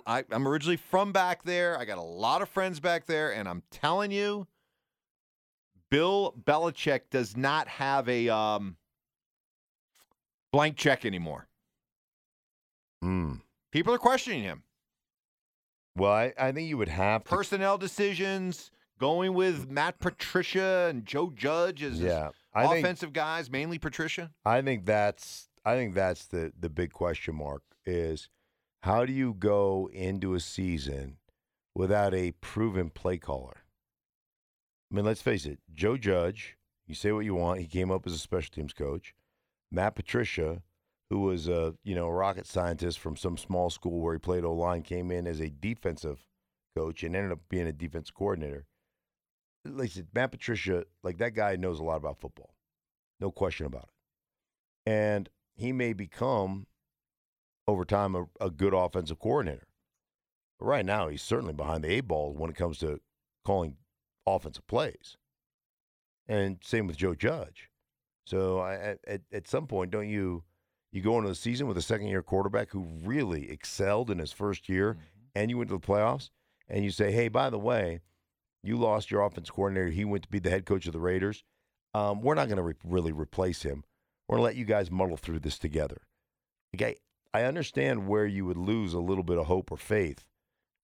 I, 0.07 0.25
I'm 0.33 0.49
originally 0.49 0.77
from 0.79 1.13
back 1.13 1.45
there. 1.45 1.79
I 1.79 1.85
got 1.85 1.99
a 1.99 2.03
lot 2.03 2.43
of 2.43 2.49
friends 2.49 2.81
back 2.81 3.07
there, 3.07 3.33
and 3.33 3.49
I'm 3.49 3.63
telling 3.71 4.11
you, 4.11 4.49
Bill 5.91 6.35
Belichick 6.43 7.03
does 7.11 7.37
not 7.37 7.69
have 7.69 8.09
a 8.09 8.29
um, 8.29 8.77
blank 10.53 10.77
check 10.77 11.05
anymore. 11.05 11.47
Hmm. 13.05 13.35
People 13.71 13.93
are 13.93 13.99
questioning 13.99 14.43
him. 14.43 14.63
Well, 15.95 16.11
I, 16.11 16.33
I 16.39 16.53
think 16.53 16.71
you 16.71 16.79
would 16.79 16.89
have 16.89 17.23
to. 17.25 17.29
Personnel 17.29 17.77
decisions, 17.77 18.71
going 18.99 19.35
with 19.35 19.69
Matt 19.69 19.99
Patricia 19.99 20.87
and 20.89 21.05
Joe 21.05 21.31
Judge 21.35 21.83
as 21.83 22.01
yeah. 22.01 22.31
I 22.55 22.67
think 22.67 22.85
offensive 22.85 23.13
guys, 23.13 23.51
mainly 23.51 23.79
Patricia. 23.79 24.31
I 24.47 24.63
think 24.63 24.87
that's 24.87 25.51
I 25.67 25.75
think 25.75 25.95
that's 25.95 26.25
the 26.27 26.53
the 26.59 26.71
big 26.71 26.93
question 26.93 27.35
mark 27.35 27.63
is 27.85 28.31
how 28.83 29.05
do 29.05 29.13
you 29.13 29.35
go 29.35 29.91
into 29.93 30.33
a 30.33 30.41
season 30.41 31.19
without 31.75 32.15
a 32.15 32.33
proven 32.41 32.89
play 32.89 33.19
caller? 33.19 33.65
I 34.91 34.95
mean, 34.95 35.05
let's 35.05 35.21
face 35.21 35.45
it, 35.45 35.59
Joe 35.75 35.99
Judge, 35.99 36.57
you 36.87 36.95
say 36.95 37.13
what 37.13 37.27
you 37.27 37.35
want, 37.35 37.61
he 37.61 37.67
came 37.67 37.91
up 37.91 38.07
as 38.07 38.15
a 38.15 38.19
special 38.19 38.51
teams 38.51 38.73
coach. 38.73 39.15
Matt 39.71 39.95
Patricia, 39.95 40.63
who 41.11 41.21
was 41.21 41.49
a, 41.49 41.75
you 41.85 41.95
know, 41.95 42.07
a 42.07 42.13
rocket 42.13 42.47
scientist 42.47 42.99
from 42.99 43.17
some 43.17 43.37
small 43.37 43.71
school 43.71 44.01
where 44.01 44.15
he 44.15 44.19
played 44.19 44.45
O-line, 44.45 44.83
came 44.83 45.11
in 45.11 45.27
as 45.27 45.41
a 45.41 45.51
defensive 45.51 46.27
coach 46.77 47.03
and 47.03 47.15
ended 47.15 47.33
up 47.33 47.41
being 47.49 47.67
a 47.67 47.73
defense 47.73 48.11
coordinator. 48.11 48.67
Like 49.65 49.93
said, 49.93 50.09
Matt 50.15 50.33
Patricia, 50.33 50.85
like 51.03 51.19
that 51.19 51.35
guy 51.35 51.57
knows 51.57 51.79
a 51.81 51.85
lot 51.85 51.97
about 51.97 52.21
football. 52.21 52.55
No 53.21 53.31
question 53.31 53.67
about 53.67 53.89
it. 54.87 54.91
And 54.91 55.29
he 55.55 55.73
may 55.73 55.93
become, 55.93 56.67
over 57.69 57.85
time, 57.85 58.15
a, 58.15 58.27
a 58.41 58.51
good 58.51 58.75
offensive 58.75 59.19
coordinator. 59.19 59.69
But 60.59 60.67
right 60.67 60.85
now, 60.85 61.09
he's 61.09 61.23
certainly 61.23 61.55
behind 61.55 61.85
the 61.85 61.93
eight 61.93 62.09
ball 62.09 62.35
when 62.35 62.51
it 62.51 62.57
comes 62.57 62.79
to 62.79 63.01
calling 63.45 63.77
offensive 64.27 64.67
plays. 64.67 65.17
And 66.27 66.59
same 66.63 66.87
with 66.87 66.97
Joe 66.97 67.15
Judge. 67.15 67.71
So 68.27 68.59
I, 68.59 68.97
at, 69.07 69.21
at 69.33 69.47
some 69.47 69.67
point, 69.67 69.91
don't 69.91 70.09
you 70.09 70.43
you 70.95 71.03
go 71.03 71.19
into 71.19 71.29
the 71.29 71.35
season 71.35 71.67
with 71.67 71.77
a 71.77 71.83
second 71.83 72.07
year 72.07 72.23
quarterback 72.23 72.71
who 72.71 72.87
really 73.03 73.51
excelled 73.51 74.11
in 74.11 74.19
his 74.21 74.31
first 74.31 74.69
year, 74.69 74.97
and 75.35 75.51
you 75.51 75.59
went 75.59 75.69
to 75.69 75.77
the 75.77 75.85
playoffs, 75.85 76.31
and 76.69 76.85
you 76.85 76.91
say, 76.93 77.11
hey, 77.11 77.27
by 77.27 77.51
the 77.51 77.59
way, 77.59 78.01
you 78.63 78.77
lost 78.77 79.11
your 79.11 79.23
offense 79.23 79.51
coordinator. 79.51 79.89
He 79.89 80.05
went 80.05 80.23
to 80.23 80.29
be 80.29 80.39
the 80.39 80.51
head 80.51 80.67
coach 80.67 80.87
of 80.87 80.93
the 80.93 81.01
Raiders. 81.01 81.43
Um, 81.95 82.23
we're 82.23 82.37
not 82.37 82.47
going 82.47 82.59
to 82.59 82.63
re- 82.63 82.75
really 82.85 83.11
replace 83.11 83.63
him. 83.63 83.83
We're 84.29 84.37
going 84.37 84.43
to 84.43 84.45
let 84.45 84.57
you 84.57 84.65
guys 84.65 84.89
muddle 84.89 85.17
through 85.17 85.41
this 85.41 85.59
together. 85.59 86.03
Okay, 86.77 86.95
I 87.35 87.43
understand 87.43 88.07
where 88.07 88.25
you 88.25 88.47
would 88.47 88.57
lose 88.57 88.95
a 88.95 89.01
little 89.01 89.25
bit 89.25 89.37
of 89.37 89.47
hope 89.47 89.73
or 89.73 89.77
faith 89.77 90.25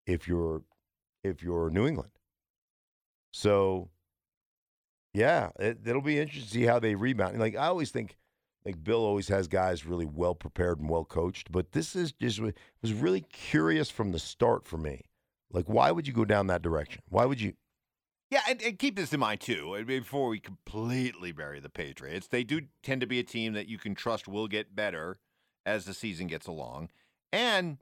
if 0.06 0.26
you're 0.26 0.62
if 1.22 1.40
you're 1.40 1.70
New 1.70 1.86
England. 1.86 2.10
So, 3.32 3.90
yeah, 5.14 5.50
it, 5.60 5.78
it'll 5.86 6.02
be 6.02 6.18
interesting 6.18 6.48
to 6.48 6.50
see 6.50 6.64
how 6.64 6.80
they 6.80 6.96
rebound. 6.96 7.38
Like 7.38 7.54
I 7.54 7.68
always 7.68 7.90
think, 7.90 8.16
like 8.64 8.82
Bill 8.84 9.04
always 9.04 9.28
has 9.28 9.48
guys 9.48 9.86
really 9.86 10.04
well 10.06 10.34
prepared 10.34 10.78
and 10.80 10.88
well 10.88 11.04
coached, 11.04 11.50
but 11.50 11.72
this 11.72 11.96
is 11.96 12.12
just 12.12 12.40
was 12.40 12.92
really 12.92 13.22
curious 13.22 13.90
from 13.90 14.12
the 14.12 14.18
start 14.18 14.66
for 14.66 14.76
me. 14.76 15.02
Like, 15.52 15.66
why 15.68 15.90
would 15.90 16.06
you 16.06 16.12
go 16.12 16.24
down 16.24 16.46
that 16.48 16.62
direction? 16.62 17.02
Why 17.08 17.24
would 17.24 17.40
you? 17.40 17.54
Yeah, 18.30 18.42
and, 18.48 18.62
and 18.62 18.78
keep 18.78 18.94
this 18.94 19.12
in 19.12 19.18
mind 19.20 19.40
too. 19.40 19.74
uh, 19.76 19.82
Before 19.82 20.28
we 20.28 20.38
completely 20.38 21.32
bury 21.32 21.58
the 21.58 21.68
Patriots, 21.68 22.28
they 22.28 22.44
do 22.44 22.60
tend 22.82 23.00
to 23.00 23.06
be 23.06 23.18
a 23.18 23.24
team 23.24 23.54
that 23.54 23.66
you 23.66 23.76
can 23.78 23.94
trust 23.96 24.28
will 24.28 24.46
get 24.46 24.76
better 24.76 25.18
as 25.66 25.84
the 25.84 25.94
season 25.94 26.26
gets 26.28 26.46
along, 26.46 26.90
and 27.32 27.78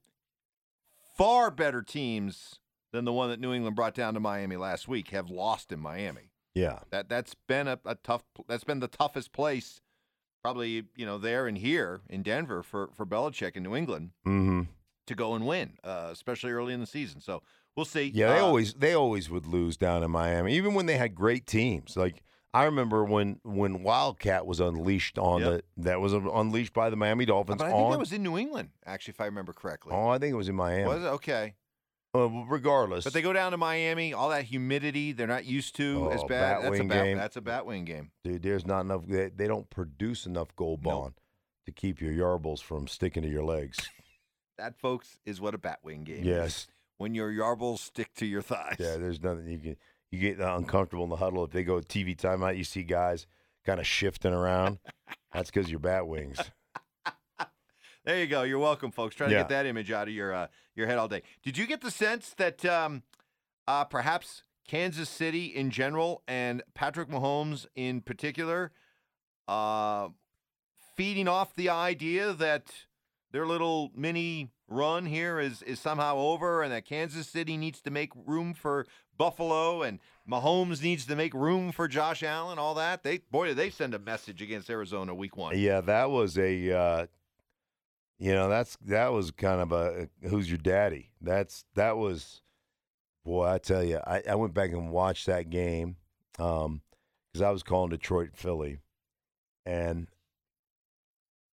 far 1.17 1.51
better 1.51 1.83
teams 1.83 2.61
than 2.93 3.05
the 3.05 3.13
one 3.13 3.29
that 3.29 3.41
New 3.41 3.53
England 3.53 3.77
brought 3.77 3.95
down 3.95 4.15
to 4.15 4.21
Miami 4.21 4.57
last 4.57 4.89
week 4.89 5.11
have 5.11 5.29
lost 5.29 5.71
in 5.73 5.81
Miami. 5.81 6.31
Yeah, 6.55 6.79
That 6.91 7.09
that's 7.09 7.35
been 7.35 7.69
a, 7.69 7.79
a 7.85 7.95
tough. 7.97 8.25
That's 8.49 8.65
been 8.65 8.81
the 8.81 8.89
toughest 8.89 9.33
place, 9.33 9.81
probably 10.43 10.85
you 10.97 11.07
know 11.07 11.19
there 11.19 11.47
and 11.47 11.59
here 11.59 12.01
in 12.09 12.23
Denver 12.23 12.63
for 12.63 12.91
for 12.95 13.05
Belichick 13.07 13.57
in 13.57 13.63
New 13.63 13.75
England 13.77 14.11
mm-hmm. 14.27 14.63
to 15.07 15.15
go 15.15 15.35
and 15.35 15.47
win, 15.47 15.79
uh, 15.85 16.09
especially 16.11 16.53
early 16.53 16.73
in 16.75 16.81
the 16.81 16.87
season. 16.87 17.21
So 17.21 17.43
we'll 17.77 17.85
see. 17.87 18.11
Yeah, 18.15 18.33
they 18.35 18.41
Uh, 18.41 18.45
always 18.47 18.75
they 18.75 18.95
always 18.95 19.31
would 19.31 19.47
lose 19.47 19.77
down 19.77 20.03
in 20.03 20.11
Miami, 20.11 20.55
even 20.55 20.75
when 20.75 20.87
they 20.87 20.97
had 20.97 21.15
great 21.15 21.47
teams. 21.47 21.97
Like 21.97 22.23
I 22.55 22.65
remember 22.65 23.05
when 23.05 23.41
when 23.45 23.83
Wildcat 23.83 24.47
was 24.47 24.59
unleashed 24.61 25.19
on 25.19 25.41
Yep. 25.43 25.51
the 25.77 25.83
that 25.83 26.01
was 26.01 26.13
unleashed 26.15 26.73
by 26.73 26.89
the 26.91 26.97
Miami 26.97 27.25
Dolphins 27.27 27.59
But 27.59 27.67
I 27.67 27.71
think 27.73 27.83
on. 27.85 27.91
that 27.93 27.99
was 27.99 28.13
in 28.13 28.23
New 28.23 28.39
England, 28.39 28.71
actually, 28.87 29.13
if 29.13 29.21
I 29.21 29.27
remember 29.27 29.53
correctly. 29.53 29.93
oh, 29.95 30.09
I 30.09 30.19
think 30.19 30.33
it 30.33 30.37
was 30.37 30.49
in 30.49 30.55
Miami. 30.57 30.85
Was 30.89 31.03
it 31.03 31.07
okay? 31.09 31.55
Uh, 32.15 32.29
regardless, 32.49 33.05
But 33.05 33.13
they 33.13 33.21
go 33.23 33.33
down 33.35 33.53
to 33.53 33.59
Miami, 33.59 34.15
all 34.15 34.31
that 34.31 34.45
humidity 34.45 35.13
they're 35.13 35.27
not 35.27 35.45
used 35.45 35.77
to 35.77 36.11
as 36.11 36.23
Oh, 36.23 36.27
bad. 36.27 36.63
That's 36.65 36.79
a 36.79 36.83
Batwing 36.83 36.89
bat, 36.89 37.05
game. 37.05 37.17
that's 37.19 37.37
a 37.37 37.41
Batwing 37.43 37.85
game. 37.85 38.11
dude, 38.25 38.43
there's 38.43 38.65
not 38.67 38.81
enough. 38.81 39.03
They, 39.07 39.29
they 39.29 39.47
don't 39.47 39.69
produce 39.69 40.25
enough 40.25 40.55
gold 40.57 40.81
Nope. 40.85 40.93
bond 41.03 41.15
to 41.67 41.73
keep 41.73 42.01
your 42.01 42.13
yarbles 42.13 42.61
from 42.63 42.87
sticking 42.89 43.23
to 43.23 43.29
your 43.29 43.45
legs. 43.45 43.79
That, 44.59 44.77
folks, 44.81 45.21
is 45.25 45.41
what 45.41 45.55
a 45.55 45.59
Batwing 45.59 46.03
game 46.03 46.17
is. 46.19 46.25
yes, 46.27 46.67
When 46.97 47.15
your 47.15 47.31
yarbles 47.31 47.79
stick 47.79 48.13
to 48.15 48.27
your 48.27 48.43
thighs. 48.43 48.75
yeah. 48.81 48.97
There's 48.97 49.23
nothing 49.23 49.47
you 49.47 49.59
can. 49.61 49.77
You 50.11 50.19
get 50.19 50.41
uncomfortable 50.41 51.05
in 51.05 51.11
the 51.11 51.17
huddle 51.17 51.45
if 51.45 51.53
they 51.53 51.63
go 51.63 51.77
TV 51.79 52.17
timeout. 52.17 52.57
You 52.57 52.65
see 52.65 52.83
guys 52.83 53.29
kind 53.65 53.79
of 53.79 53.87
shifting 53.87 54.33
around. 54.33 54.79
That's 55.33 55.49
because 55.53 55.71
your 55.71 55.79
bat 55.79 56.09
wings. 56.09 56.39
There 58.09 58.19
you 58.19 58.27
go. 58.27 58.43
You're 58.43 58.59
welcome, 58.59 58.91
folks. 58.91 59.15
Trying 59.15 59.29
to 59.29 59.37
get 59.37 59.51
that 59.51 59.67
image 59.67 59.93
out 59.93 60.09
of 60.09 60.15
your 60.15 60.33
uh, 60.33 60.47
your 60.75 60.87
head 60.87 60.97
all 60.97 61.09
day. 61.09 61.21
Did 61.43 61.59
you 61.59 61.67
get 61.67 61.83
the 61.83 61.91
sense 61.91 62.31
that 62.39 62.65
um, 62.65 63.03
uh, 63.67 63.85
perhaps 63.85 64.45
Kansas 64.67 65.11
City 65.11 65.45
in 65.45 65.69
general 65.69 66.23
and 66.27 66.63
Patrick 66.73 67.11
Mahomes 67.11 67.67
in 67.77 68.01
particular, 68.01 68.73
uh, 69.47 70.09
feeding 70.97 71.29
off 71.29 71.55
the 71.55 71.69
idea 71.69 72.33
that 72.33 72.73
their 73.31 73.47
little 73.47 73.93
mini 73.95 74.49
run 74.69 75.05
here 75.05 75.39
is 75.39 75.61
is 75.61 75.79
somehow 75.79 76.17
over, 76.17 76.63
and 76.63 76.73
that 76.73 76.87
Kansas 76.87 77.29
City 77.29 77.59
needs 77.59 77.83
to 77.83 77.91
make 77.91 78.13
room 78.15 78.55
for 78.55 78.87
Buffalo, 79.19 79.83
and 79.83 79.99
Mahomes 80.27 80.83
needs 80.83 81.05
to 81.05 81.15
make 81.15 81.35
room 81.35 81.73
for 81.73 81.87
Josh 81.87 82.23
Allen. 82.23 82.59
All 82.59 82.75
that 82.77 83.03
they 83.03 83.19
boy 83.31 83.49
did 83.49 83.59
they 83.59 83.69
send 83.69 83.93
a 83.93 83.99
message 83.99 84.41
against 84.41 84.71
Arizona 84.71 85.15
Week 85.15 85.37
One. 85.37 85.59
Yeah, 85.59 85.83
that 85.83 86.11
was 86.11 86.39
a. 86.39 87.07
You 88.19 88.35
know, 88.35 88.49
that's 88.49 88.77
that 88.87 89.13
was 89.13 89.31
kind 89.31 89.61
of 89.61 89.73
a 89.73 90.09
who's 90.29 90.51
your 90.51 90.59
daddy. 90.59 91.13
That's 91.21 91.65
that 91.75 91.97
was, 91.97 92.43
boy, 93.25 93.47
I 93.47 93.59
tell 93.59 93.85
you, 93.85 93.99
I, 94.05 94.23
I 94.29 94.35
went 94.35 94.55
back 94.55 94.71
and 94.71 94.91
watched 94.91 95.27
that 95.27 95.51
game 95.51 95.97
um, 96.39 96.83
because 97.33 97.43
I 97.43 97.51
was 97.51 97.63
calling 97.63 97.91
Detroit, 97.91 98.31
Philly, 98.35 98.81
and 99.65 100.09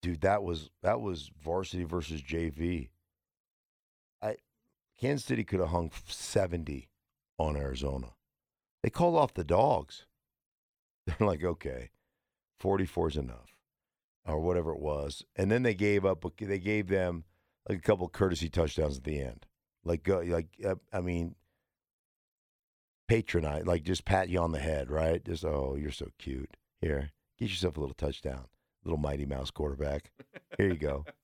dude, 0.01 0.21
that 0.21 0.43
was 0.43 0.69
that 0.81 1.01
was 1.01 1.31
varsity 1.43 1.83
versus 1.83 2.21
JV. 2.21 2.89
I 4.21 4.37
Kansas 4.99 5.25
City 5.25 5.43
could 5.43 5.59
have 5.59 5.69
hung 5.69 5.91
70 6.07 6.89
on 7.37 7.57
Arizona. 7.57 8.13
They 8.83 8.89
called 8.89 9.15
off 9.15 9.33
the 9.33 9.43
dogs. 9.43 10.05
They're 11.05 11.27
like, 11.27 11.43
okay, 11.43 11.89
44 12.59 13.09
is 13.09 13.17
enough, 13.17 13.54
or 14.25 14.39
whatever 14.39 14.71
it 14.71 14.79
was. 14.79 15.23
And 15.35 15.51
then 15.51 15.63
they 15.63 15.75
gave 15.75 16.05
up. 16.05 16.25
They 16.39 16.59
gave 16.59 16.87
them 16.87 17.25
like 17.67 17.79
a 17.79 17.81
couple 17.81 18.07
courtesy 18.09 18.49
touchdowns 18.49 18.97
at 18.97 19.03
the 19.03 19.21
end. 19.21 19.45
Like, 19.83 20.07
uh, 20.09 20.23
like 20.23 20.47
uh, 20.65 20.75
I 20.91 21.01
mean, 21.01 21.35
patronize, 23.07 23.65
like 23.65 23.83
just 23.83 24.05
pat 24.05 24.29
you 24.29 24.39
on 24.39 24.51
the 24.51 24.59
head, 24.59 24.89
right? 24.89 25.23
Just 25.23 25.45
oh, 25.45 25.75
you're 25.79 25.91
so 25.91 26.07
cute. 26.17 26.57
Here, 26.81 27.11
get 27.37 27.49
yourself 27.49 27.77
a 27.77 27.79
little 27.79 27.95
touchdown, 27.95 28.45
little 28.83 28.97
Mighty 28.97 29.25
Mouse 29.25 29.51
quarterback. 29.51 30.11
Here 30.57 30.67
you 30.67 30.75
go. 30.75 31.05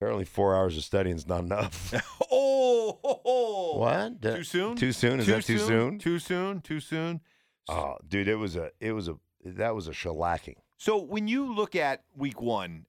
Apparently, 0.00 0.24
four 0.24 0.54
hours 0.56 0.76
of 0.76 0.84
studying 0.84 1.16
is 1.16 1.26
not 1.26 1.44
enough. 1.44 1.94
oh, 2.30 2.98
ho, 3.02 3.20
ho. 3.24 3.78
what? 3.78 4.20
Too 4.20 4.44
soon? 4.44 4.76
Too 4.76 4.92
soon? 4.92 5.20
Is 5.20 5.26
too 5.26 5.32
that 5.32 5.44
too 5.44 5.58
soon? 5.58 5.98
Too 5.98 6.18
soon? 6.18 6.60
Too 6.60 6.80
soon? 6.80 7.20
Oh, 7.68 7.96
dude, 8.06 8.28
it 8.28 8.34
was 8.34 8.56
a, 8.56 8.70
it 8.80 8.92
was 8.92 9.08
a, 9.08 9.14
that 9.44 9.74
was 9.74 9.86
a 9.88 9.92
shellacking. 9.92 10.56
So 10.76 10.98
when 10.98 11.28
you 11.28 11.54
look 11.54 11.76
at 11.76 12.02
week 12.16 12.40
one, 12.40 12.86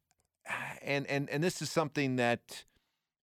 and 0.81 1.05
and 1.07 1.29
and 1.29 1.43
this 1.43 1.61
is 1.61 1.69
something 1.71 2.15
that 2.17 2.65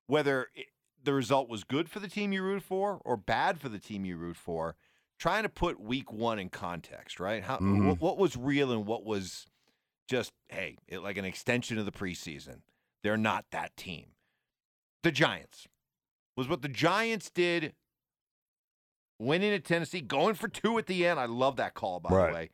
whether 0.07 0.47
it, 0.55 0.67
the 1.03 1.13
result 1.13 1.49
was 1.49 1.63
good 1.63 1.89
for 1.89 1.99
the 1.99 2.07
team 2.07 2.31
you 2.31 2.43
root 2.43 2.61
for 2.61 3.01
or 3.05 3.17
bad 3.17 3.59
for 3.59 3.69
the 3.69 3.79
team 3.79 4.05
you 4.05 4.17
root 4.17 4.37
for, 4.37 4.75
trying 5.17 5.43
to 5.43 5.49
put 5.49 5.79
week 5.79 6.11
one 6.11 6.37
in 6.39 6.49
context, 6.49 7.19
right? 7.19 7.43
How 7.43 7.57
Mhm. 7.57 7.85
what, 7.87 7.99
what 8.01 8.17
was 8.17 8.35
real 8.37 8.71
and 8.71 8.85
what 8.85 9.03
was 9.03 9.47
just 10.07 10.31
hey, 10.49 10.77
it, 10.87 10.99
like 11.01 11.17
an 11.17 11.25
extension 11.25 11.77
of 11.77 11.85
the 11.85 11.91
preseason. 11.91 12.61
They're 13.03 13.17
not 13.17 13.45
that 13.51 13.75
team. 13.77 14.07
The 15.03 15.11
Giants 15.11 15.67
was 16.35 16.47
what 16.47 16.61
the 16.61 16.67
Giants 16.69 17.29
did. 17.31 17.73
Winning 19.19 19.53
at 19.53 19.63
Tennessee, 19.65 20.01
going 20.01 20.33
for 20.33 20.47
two 20.47 20.77
at 20.79 20.87
the 20.87 21.05
end. 21.05 21.19
I 21.19 21.25
love 21.25 21.55
that 21.57 21.75
call, 21.75 21.99
by 21.99 22.09
Right. 22.09 22.27
the 22.27 22.33
way. 22.33 22.49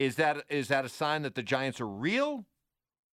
Is 0.00 0.16
that 0.16 0.44
is 0.48 0.68
that 0.68 0.86
a 0.86 0.88
sign 0.88 1.22
that 1.22 1.34
the 1.34 1.42
Giants 1.42 1.78
are 1.78 1.86
real, 1.86 2.46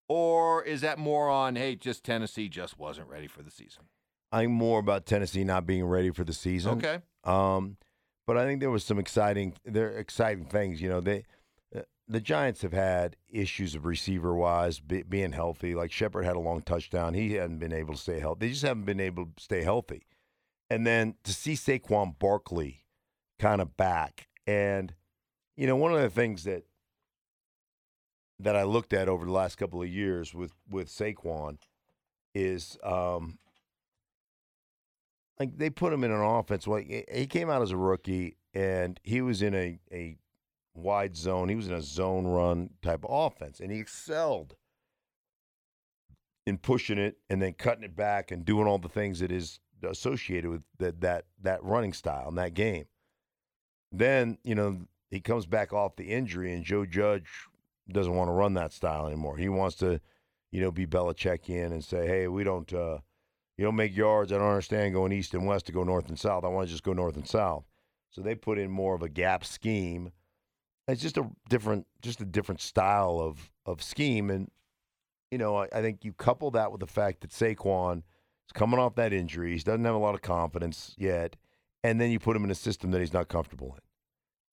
or 0.07 0.63
is 0.63 0.79
that 0.81 0.97
more 0.97 1.29
on 1.29 1.57
hey, 1.57 1.75
just 1.75 2.05
Tennessee 2.05 2.47
just 2.47 2.79
wasn't 2.79 3.09
ready 3.09 3.27
for 3.27 3.43
the 3.43 3.51
season? 3.51 3.83
I'm 4.31 4.51
more 4.51 4.79
about 4.79 5.05
Tennessee 5.05 5.43
not 5.43 5.65
being 5.65 5.85
ready 5.85 6.11
for 6.11 6.23
the 6.23 6.33
season. 6.33 6.77
Okay, 6.77 6.99
Um, 7.25 7.75
but 8.25 8.37
I 8.37 8.45
think 8.45 8.61
there 8.61 8.71
was 8.71 8.85
some 8.85 8.99
exciting, 8.99 9.53
there 9.65 9.89
exciting 9.97 10.45
things. 10.45 10.81
You 10.81 10.89
know, 10.89 11.01
they, 11.01 11.23
uh, 11.75 11.81
the 12.07 12.21
Giants 12.21 12.61
have 12.61 12.73
had 12.73 13.17
issues 13.29 13.75
of 13.75 13.85
receiver 13.85 14.33
wise 14.33 14.79
be, 14.79 15.03
being 15.03 15.33
healthy. 15.33 15.75
Like 15.75 15.91
Shepard 15.91 16.23
had 16.23 16.37
a 16.37 16.41
long 16.41 16.61
touchdown, 16.61 17.13
he 17.13 17.33
hadn't 17.33 17.59
been 17.59 17.73
able 17.73 17.95
to 17.95 17.99
stay 17.99 18.19
healthy. 18.19 18.47
They 18.47 18.51
just 18.51 18.63
haven't 18.63 18.85
been 18.85 19.01
able 19.01 19.25
to 19.25 19.43
stay 19.43 19.63
healthy. 19.63 20.05
And 20.69 20.87
then 20.87 21.15
to 21.23 21.33
see 21.33 21.53
Saquon 21.53 22.17
Barkley 22.17 22.85
kind 23.39 23.59
of 23.61 23.75
back, 23.75 24.27
and 24.45 24.93
you 25.57 25.67
know, 25.67 25.75
one 25.75 25.93
of 25.93 26.01
the 26.01 26.09
things 26.09 26.43
that 26.43 26.63
that 28.39 28.55
I 28.55 28.63
looked 28.63 28.93
at 28.93 29.09
over 29.09 29.25
the 29.25 29.31
last 29.31 29.57
couple 29.57 29.81
of 29.81 29.89
years 29.89 30.33
with 30.33 30.51
with 30.69 30.89
Saquon 30.89 31.57
is 32.35 32.77
um, 32.83 33.39
like 35.39 35.57
they 35.57 35.69
put 35.69 35.93
him 35.93 36.03
in 36.03 36.11
an 36.11 36.21
offense. 36.21 36.67
Like 36.67 37.05
he- 37.11 37.27
came 37.27 37.49
out 37.49 37.61
as 37.61 37.71
a 37.71 37.77
rookie, 37.77 38.37
and 38.53 38.99
he 39.03 39.21
was 39.21 39.41
in 39.41 39.55
a 39.55 39.79
a 39.91 40.17
wide 40.75 41.15
zone. 41.15 41.49
He 41.49 41.55
was 41.55 41.67
in 41.67 41.73
a 41.73 41.81
zone 41.81 42.27
run 42.27 42.71
type 42.81 43.03
of 43.03 43.09
offense, 43.11 43.59
and 43.59 43.71
he 43.71 43.79
excelled 43.79 44.55
in 46.45 46.57
pushing 46.57 46.97
it 46.97 47.17
and 47.29 47.41
then 47.41 47.53
cutting 47.53 47.83
it 47.83 47.95
back 47.95 48.31
and 48.31 48.45
doing 48.45 48.67
all 48.67 48.77
the 48.77 48.87
things 48.87 49.19
that 49.19 49.31
is 49.31 49.59
associated 49.83 50.49
with 50.49 50.63
that 50.79 51.01
that 51.01 51.25
that 51.41 51.63
running 51.63 51.93
style 51.93 52.29
in 52.29 52.35
that 52.35 52.53
game. 52.53 52.85
Then 53.91 54.37
you 54.43 54.53
know 54.53 54.81
he 55.09 55.19
comes 55.21 55.45
back 55.47 55.73
off 55.73 55.95
the 55.95 56.11
injury, 56.11 56.53
and 56.53 56.63
Joe 56.63 56.85
Judge 56.85 57.29
doesn't 57.93 58.15
want 58.15 58.29
to 58.29 58.33
run 58.33 58.53
that 58.55 58.73
style 58.73 59.07
anymore. 59.07 59.37
He 59.37 59.49
wants 59.49 59.75
to, 59.77 59.99
you 60.51 60.61
know, 60.61 60.71
be 60.71 60.85
Belichickian 60.85 61.67
and 61.67 61.83
say, 61.83 62.07
"Hey, 62.07 62.27
we 62.27 62.43
don't." 62.43 62.71
Uh, 62.73 62.99
you 63.57 63.65
don't 63.65 63.75
make 63.75 63.97
yards. 63.97 64.31
I 64.31 64.37
don't 64.37 64.49
understand 64.49 64.93
going 64.93 65.11
east 65.11 65.33
and 65.33 65.47
west 65.47 65.65
to 65.65 65.71
go 65.71 65.83
north 65.83 66.09
and 66.09 66.19
south. 66.19 66.43
I 66.43 66.47
want 66.47 66.67
to 66.67 66.71
just 66.71 66.83
go 66.83 66.93
north 66.93 67.15
and 67.15 67.27
south. 67.27 67.65
So 68.11 68.21
they 68.21 68.35
put 68.35 68.59
in 68.59 68.69
more 68.69 68.93
of 68.93 69.01
a 69.01 69.09
gap 69.09 69.43
scheme. 69.43 70.11
It's 70.87 71.01
just 71.01 71.17
a 71.17 71.27
different, 71.49 71.87
just 72.01 72.21
a 72.21 72.25
different 72.25 72.61
style 72.61 73.19
of 73.19 73.51
of 73.65 73.81
scheme. 73.81 74.29
And 74.29 74.49
you 75.31 75.37
know, 75.37 75.57
I, 75.57 75.67
I 75.73 75.81
think 75.81 76.05
you 76.05 76.13
couple 76.13 76.51
that 76.51 76.71
with 76.71 76.79
the 76.79 76.87
fact 76.87 77.21
that 77.21 77.31
Saquon 77.31 77.97
is 77.97 78.53
coming 78.53 78.79
off 78.79 78.95
that 78.95 79.11
injury. 79.11 79.53
He 79.53 79.59
doesn't 79.59 79.83
have 79.83 79.95
a 79.95 79.99
lot 79.99 80.15
of 80.15 80.21
confidence 80.21 80.93
yet, 80.97 81.35
and 81.83 81.99
then 81.99 82.11
you 82.11 82.19
put 82.19 82.35
him 82.35 82.43
in 82.43 82.51
a 82.51 82.55
system 82.55 82.91
that 82.91 82.99
he's 82.99 83.13
not 83.13 83.27
comfortable 83.27 83.75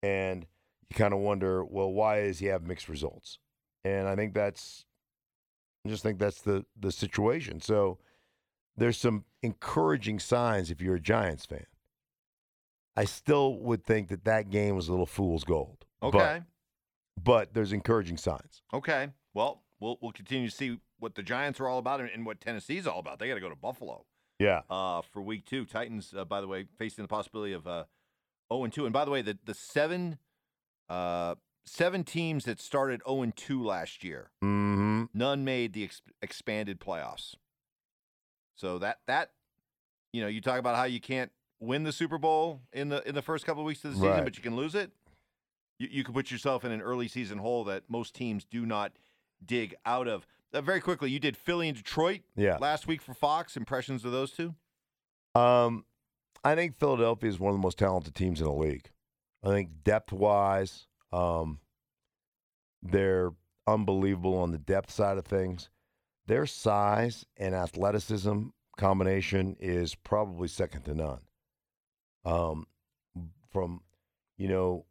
in, 0.02 0.08
and 0.08 0.46
you 0.90 0.96
kind 0.96 1.14
of 1.14 1.20
wonder, 1.20 1.64
well, 1.64 1.90
why 1.92 2.22
does 2.22 2.38
he 2.38 2.46
have 2.46 2.66
mixed 2.66 2.88
results? 2.88 3.38
And 3.84 4.08
I 4.08 4.16
think 4.16 4.34
that's, 4.34 4.84
I 5.86 5.90
just 5.90 6.02
think 6.02 6.18
that's 6.18 6.40
the 6.40 6.64
the 6.78 6.90
situation. 6.92 7.60
So 7.60 7.98
there's 8.76 8.96
some 8.96 9.24
encouraging 9.42 10.18
signs 10.18 10.70
if 10.70 10.80
you're 10.80 10.96
a 10.96 11.00
Giants 11.00 11.44
fan. 11.46 11.66
I 12.96 13.04
still 13.04 13.58
would 13.58 13.84
think 13.84 14.08
that 14.08 14.24
that 14.24 14.50
game 14.50 14.76
was 14.76 14.88
a 14.88 14.90
little 14.92 15.06
fool's 15.06 15.44
gold. 15.44 15.84
But- 16.00 16.14
okay, 16.14 16.42
But, 17.22 17.54
there's 17.54 17.72
encouraging 17.72 18.16
signs. 18.18 18.62
okay. 18.72 19.08
Well, 19.34 19.62
we'll 19.80 19.98
we'll 20.00 20.12
continue 20.12 20.48
to 20.48 20.54
see 20.54 20.78
what 21.00 21.16
the 21.16 21.22
Giants 21.22 21.58
are 21.60 21.66
all 21.68 21.78
about 21.78 22.00
and, 22.00 22.08
and 22.10 22.24
what 22.24 22.40
Tennessee's 22.40 22.86
all 22.86 23.00
about. 23.00 23.18
They 23.18 23.26
got 23.28 23.34
to 23.34 23.40
go 23.40 23.48
to 23.50 23.56
Buffalo. 23.56 24.06
Yeah. 24.38 24.62
uh, 24.70 25.02
for 25.02 25.22
week 25.22 25.44
two. 25.44 25.64
Titans, 25.64 26.12
uh, 26.16 26.24
by 26.24 26.40
the 26.40 26.46
way, 26.48 26.66
facing 26.78 27.02
the 27.04 27.08
possibility 27.08 27.52
of 27.52 27.66
uh, 27.66 27.84
0 28.52 28.64
and 28.64 28.72
2. 28.72 28.84
And 28.86 28.92
by 28.92 29.04
the 29.04 29.10
way, 29.10 29.22
the 29.22 29.38
the 29.44 29.54
seven 29.54 30.18
uh, 30.88 31.34
seven 31.64 32.04
teams 32.04 32.44
that 32.44 32.60
started 32.60 33.00
0 33.06 33.22
and 33.22 33.36
2 33.36 33.62
last 33.64 34.04
year, 34.04 34.30
Mm-hmm. 34.42 35.04
none 35.14 35.44
made 35.44 35.72
the 35.72 35.84
ex- 35.84 36.02
expanded 36.22 36.80
playoffs. 36.80 37.34
So 38.56 38.78
that 38.78 38.98
that 39.06 39.30
you 40.12 40.22
know, 40.22 40.28
you 40.28 40.40
talk 40.40 40.58
about 40.58 40.76
how 40.76 40.84
you 40.84 41.00
can't 41.00 41.32
win 41.60 41.82
the 41.84 41.92
Super 41.92 42.18
Bowl 42.18 42.60
in 42.72 42.88
the 42.88 43.06
in 43.08 43.14
the 43.14 43.22
first 43.22 43.44
couple 43.46 43.62
of 43.62 43.66
weeks 43.66 43.84
of 43.84 43.90
the 43.92 43.96
season, 43.96 44.10
Right. 44.10 44.24
but 44.24 44.36
you 44.36 44.42
can 44.42 44.54
lose 44.56 44.74
it. 44.74 44.92
You, 45.80 45.88
you 45.90 46.04
can 46.04 46.14
put 46.14 46.30
yourself 46.30 46.64
in 46.64 46.70
an 46.70 46.80
early 46.80 47.08
season 47.08 47.38
hole 47.38 47.64
that 47.64 47.82
most 47.88 48.14
teams 48.14 48.44
do 48.44 48.64
not 48.64 48.92
dig 49.44 49.74
out 49.84 50.06
of. 50.06 50.24
Uh, 50.52 50.60
very 50.60 50.80
quickly, 50.80 51.10
you 51.10 51.18
did 51.18 51.36
Philly 51.36 51.66
and 51.68 51.76
Detroit 51.76 52.20
Yeah. 52.36 52.58
last 52.60 52.86
week 52.86 53.02
for 53.02 53.12
Fox. 53.12 53.56
Impressions 53.56 54.04
of 54.04 54.12
those 54.12 54.30
two? 54.30 54.54
Um, 55.34 55.84
I 56.44 56.54
think 56.54 56.78
Philadelphia 56.78 57.28
is 57.28 57.40
one 57.40 57.50
of 57.50 57.56
the 57.56 57.62
most 57.62 57.78
talented 57.78 58.14
teams 58.14 58.40
in 58.40 58.46
the 58.46 58.52
league. 58.52 58.90
I 59.44 59.48
think 59.48 59.84
depth 59.84 60.12
wise, 60.12 60.86
um, 61.12 61.60
they're 62.82 63.32
unbelievable 63.66 64.38
on 64.38 64.52
the 64.52 64.58
depth 64.58 64.90
side 64.90 65.18
of 65.18 65.26
things. 65.26 65.68
Their 66.26 66.46
size 66.46 67.26
and 67.36 67.54
athleticism 67.54 68.46
combination 68.78 69.56
is 69.60 69.94
probably 69.94 70.48
second 70.48 70.82
to 70.84 70.94
none. 70.94 71.20
Um, 72.24 72.66
from 73.52 73.82
you 74.38 74.48
know, 74.48 74.86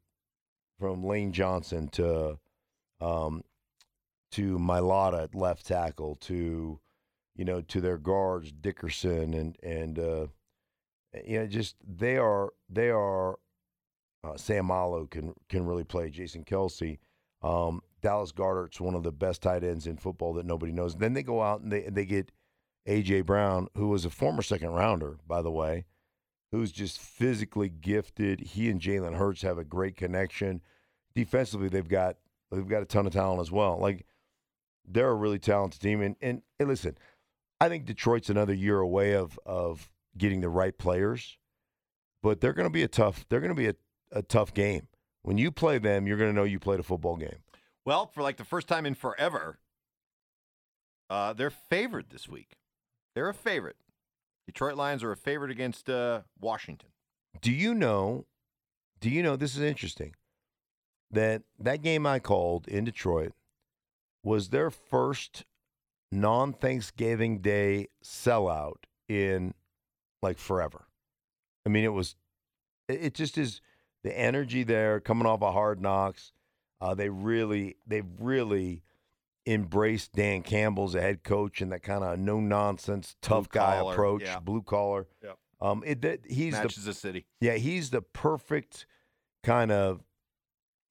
from 0.79 1.03
Lane 1.03 1.33
Johnson 1.33 1.87
to 1.89 2.37
um, 3.01 3.43
to 4.31 4.57
Mailata 4.59 5.23
at 5.23 5.35
left 5.35 5.65
tackle 5.65 6.15
to 6.21 6.79
you 7.35 7.45
know 7.45 7.61
to 7.61 7.81
their 7.81 7.97
guards 7.97 8.51
Dickerson 8.51 9.33
and 9.33 9.57
and 9.63 9.97
uh, 9.97 10.27
you 11.25 11.39
know 11.39 11.47
just 11.47 11.75
they 11.83 12.17
are 12.17 12.53
they 12.69 12.91
are 12.91 13.37
uh, 14.23 14.33
Seumalo 14.33 15.09
can 15.09 15.33
can 15.49 15.65
really 15.65 15.83
play 15.83 16.09
Jason 16.09 16.43
Kelce. 16.43 16.99
Um, 17.41 17.81
Dallas 18.01 18.31
Goedert's 18.31 18.79
one 18.79 18.95
of 18.95 19.03
the 19.03 19.11
best 19.11 19.41
tight 19.41 19.63
ends 19.63 19.87
in 19.87 19.97
football 19.97 20.33
that 20.33 20.45
nobody 20.45 20.71
knows. 20.71 20.95
Then 20.95 21.13
they 21.13 21.23
go 21.23 21.41
out 21.41 21.61
and 21.61 21.71
they 21.71 21.81
they 21.81 22.05
get 22.05 22.31
AJ 22.87 23.25
Brown, 23.25 23.67
who 23.75 23.87
was 23.87 24.05
a 24.05 24.09
former 24.09 24.41
second 24.41 24.69
rounder, 24.71 25.17
by 25.27 25.41
the 25.41 25.51
way, 25.51 25.85
who's 26.51 26.71
just 26.71 26.99
physically 26.99 27.69
gifted. 27.69 28.41
He 28.41 28.69
and 28.69 28.79
Jalen 28.79 29.15
Hurts 29.15 29.41
have 29.41 29.57
a 29.57 29.63
great 29.63 29.95
connection. 29.95 30.61
Defensively, 31.15 31.69
they've 31.69 31.87
got 31.87 32.17
they've 32.51 32.67
got 32.67 32.81
a 32.81 32.85
ton 32.85 33.07
of 33.07 33.13
talent 33.13 33.41
as 33.41 33.51
well. 33.51 33.77
Like 33.79 34.05
they're 34.85 35.09
a 35.09 35.15
really 35.15 35.39
talented 35.39 35.81
team. 35.81 36.01
And 36.01 36.15
and, 36.21 36.41
and 36.59 36.69
listen, 36.69 36.97
I 37.59 37.69
think 37.69 37.85
Detroit's 37.85 38.29
another 38.29 38.53
year 38.53 38.79
away 38.79 39.13
of 39.13 39.39
of 39.45 39.89
getting 40.17 40.41
the 40.41 40.49
right 40.49 40.77
players, 40.77 41.37
but 42.21 42.41
they're 42.41 42.53
going 42.53 42.67
to 42.67 42.73
be 42.73 42.83
a 42.83 42.87
tough. 42.87 43.25
They're 43.29 43.39
going 43.39 43.49
to 43.49 43.55
be 43.55 43.67
a, 43.67 43.75
a 44.13 44.21
tough 44.21 44.53
game. 44.53 44.87
When 45.23 45.37
you 45.37 45.51
play 45.51 45.77
them, 45.77 46.07
you're 46.07 46.17
going 46.17 46.29
to 46.29 46.35
know 46.35 46.43
you 46.43 46.59
played 46.59 46.79
a 46.79 46.83
football 46.83 47.17
game. 47.17 47.39
Well, 47.85 48.07
for 48.07 48.21
like 48.21 48.37
the 48.37 48.45
first 48.45 48.67
time 48.67 48.85
in 48.85 48.95
forever, 48.95 49.59
uh, 51.09 51.33
they're 51.33 51.49
favored 51.49 52.09
this 52.09 52.29
week. 52.29 52.57
They're 53.15 53.29
a 53.29 53.33
favorite. 53.33 53.77
Detroit 54.45 54.75
Lions 54.75 55.03
are 55.03 55.11
a 55.11 55.17
favorite 55.17 55.51
against 55.51 55.89
uh, 55.89 56.21
Washington. 56.39 56.89
Do 57.41 57.51
you 57.51 57.73
know? 57.73 58.25
Do 58.99 59.09
you 59.09 59.23
know? 59.23 59.35
This 59.35 59.55
is 59.55 59.61
interesting. 59.61 60.15
That 61.11 61.43
that 61.59 61.81
game 61.81 62.05
I 62.05 62.19
called 62.19 62.67
in 62.67 62.83
Detroit 62.85 63.33
was 64.23 64.49
their 64.49 64.69
first 64.69 65.45
non 66.11 66.53
Thanksgiving 66.53 67.39
Day 67.39 67.87
sellout 68.03 68.85
in 69.07 69.53
like 70.21 70.37
forever. 70.37 70.87
I 71.65 71.69
mean, 71.69 71.83
it 71.83 71.93
was, 71.93 72.15
it 72.87 73.13
just 73.13 73.37
is 73.37 73.61
the 74.03 74.17
energy 74.17 74.63
there 74.63 74.99
coming 74.99 75.25
off 75.25 75.41
of 75.41 75.53
hard 75.53 75.81
knocks. 75.81 76.31
Uh, 76.81 76.93
they 76.93 77.09
really, 77.09 77.77
they've 77.87 78.05
really 78.19 78.83
embraced 79.45 80.13
Dan 80.13 80.41
Campbell 80.41 80.85
as 80.85 80.95
a 80.95 81.01
head 81.01 81.23
coach 81.23 81.61
and 81.61 81.71
that 81.71 81.83
kind 81.83 82.03
of 82.03 82.19
no 82.19 82.39
nonsense, 82.39 83.15
tough 83.21 83.49
guy 83.49 83.77
collar, 83.79 83.93
approach, 83.93 84.23
yeah. 84.23 84.39
blue 84.39 84.61
collar. 84.61 85.07
Yep. 85.23 85.37
Um, 85.61 85.83
it 85.85 86.01
that 86.01 86.19
he's 86.27 86.55
the 86.55 86.63
Matches 86.63 86.83
the 86.85 86.93
city. 86.93 87.25
yeah, 87.39 87.53
he's 87.55 87.89
the 87.89 88.01
perfect 88.01 88.85
kind 89.43 89.71
of 89.71 90.01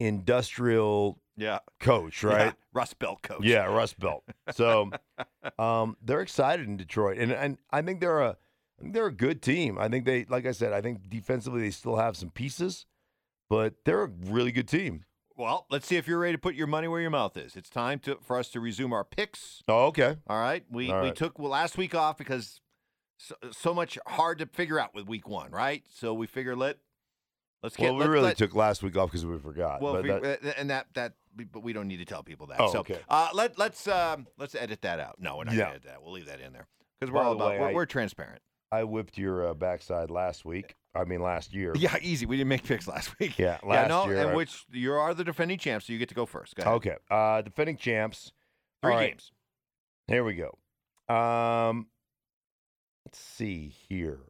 industrial 0.00 1.20
Yeah. 1.36 1.60
coach, 1.80 2.22
right? 2.22 2.46
Yeah. 2.46 2.52
Rust 2.72 2.98
Belt 2.98 3.22
coach. 3.22 3.44
Yeah, 3.44 3.64
Rust 3.66 3.98
Belt. 3.98 4.24
So 4.52 4.90
um, 5.58 5.96
they're 6.02 6.22
excited 6.22 6.66
in 6.66 6.76
Detroit, 6.76 7.18
and 7.18 7.32
and 7.32 7.58
I 7.70 7.82
think 7.82 8.00
they're 8.00 8.20
a 8.20 8.36
they're 8.80 9.06
a 9.06 9.12
good 9.12 9.42
team. 9.42 9.78
I 9.78 9.88
think 9.88 10.04
they, 10.06 10.24
like 10.24 10.46
I 10.46 10.52
said, 10.52 10.72
I 10.72 10.80
think 10.80 11.08
defensively 11.08 11.60
they 11.60 11.70
still 11.70 11.96
have 11.96 12.16
some 12.16 12.30
pieces, 12.30 12.86
but 13.52 13.74
they're 13.84 14.02
a 14.02 14.06
really 14.30 14.50
good 14.50 14.66
team. 14.66 15.04
Well, 15.36 15.66
let's 15.70 15.86
see 15.86 15.96
if 15.96 16.08
you're 16.08 16.18
ready 16.18 16.32
to 16.32 16.38
put 16.38 16.54
your 16.54 16.66
money 16.66 16.88
where 16.88 17.02
your 17.02 17.10
mouth 17.10 17.36
is. 17.36 17.54
It's 17.54 17.68
time 17.68 17.98
to 18.00 18.16
for 18.22 18.38
us 18.38 18.48
to 18.50 18.60
resume 18.60 18.94
our 18.94 19.04
picks. 19.04 19.62
Oh, 19.68 19.86
okay. 19.88 20.16
All 20.26 20.40
right. 20.40 20.64
We 20.70 20.90
All 20.90 21.02
we 21.02 21.10
took 21.10 21.38
well, 21.38 21.50
last 21.50 21.76
week 21.76 21.94
off 21.94 22.16
because 22.16 22.62
so, 23.18 23.34
so 23.50 23.74
much 23.74 23.98
hard 24.06 24.38
to 24.38 24.46
figure 24.46 24.80
out 24.80 24.94
with 24.94 25.06
week 25.06 25.28
one, 25.28 25.50
right? 25.50 25.82
So 25.92 26.14
we 26.14 26.26
figure 26.26 26.56
let 26.56 26.78
let's 27.62 27.76
get 27.76 27.84
Well, 27.84 27.94
we 27.96 28.00
let- 28.00 28.08
really 28.08 28.24
let- 28.28 28.38
took 28.38 28.54
last 28.54 28.82
week 28.82 28.96
off 28.96 29.10
because 29.10 29.26
we 29.26 29.38
forgot. 29.38 29.82
well, 29.82 30.00
we- 30.02 30.08
that- 30.08 30.44
uh, 30.44 30.52
and 30.56 30.70
that 30.70 30.86
that 30.94 31.12
but 31.52 31.62
we 31.62 31.74
don't 31.74 31.88
need 31.88 31.98
to 31.98 32.06
tell 32.06 32.22
people 32.22 32.46
that. 32.46 32.58
Oh, 32.60 32.72
so 32.72 32.78
okay. 32.80 33.00
uh, 33.10 33.28
let 33.34 33.58
let's 33.58 33.86
um, 33.86 34.26
let's 34.38 34.54
edit 34.54 34.80
that 34.80 34.98
out. 34.98 35.16
No, 35.20 35.36
we're 35.36 35.44
not 35.44 35.54
Yeah. 35.54 35.64
gonna 35.64 35.70
edit 35.72 35.82
that. 35.88 36.02
We'll 36.02 36.12
leave 36.12 36.26
that 36.26 36.40
in 36.40 36.54
there 36.54 36.68
because 36.98 37.12
we're 37.12 37.20
By 37.20 37.26
all 37.26 37.32
about 37.34 37.50
way, 37.50 37.60
we're, 37.60 37.68
I- 37.68 37.74
we're 37.74 37.86
transparent. 37.86 38.40
I 38.72 38.84
whipped 38.84 39.18
your 39.18 39.48
uh, 39.48 39.54
backside 39.54 40.10
last 40.10 40.44
week. 40.44 40.74
I 40.94 41.04
mean, 41.04 41.20
last 41.22 41.54
year. 41.54 41.72
Yeah, 41.76 41.96
easy. 42.02 42.26
We 42.26 42.36
didn't 42.38 42.48
make 42.48 42.64
picks 42.64 42.88
last 42.88 43.16
week. 43.20 43.38
Yeah, 43.38 43.58
yeah, 43.62 43.68
last 43.68 43.88
no, 43.88 44.06
year 44.06 44.18
and 44.20 44.30
I- 44.30 44.34
which 44.34 44.64
you 44.72 44.92
are 44.94 45.14
the 45.14 45.24
defending 45.24 45.58
champ, 45.58 45.82
so 45.82 45.92
you 45.92 45.98
get 45.98 46.08
to 46.08 46.14
go 46.14 46.26
first. 46.26 46.56
Go 46.56 46.62
ahead. 46.62 46.74
Okay. 46.74 46.96
Uh, 47.10 47.42
defending 47.42 47.76
champs. 47.76 48.32
Three 48.82 48.92
All 48.92 48.98
right. 48.98 49.10
games. 49.10 49.30
Here 50.08 50.24
we 50.24 50.34
go. 50.34 50.58
Um, 51.14 51.86
let's 53.06 53.18
see 53.18 53.68
here. 53.88 54.20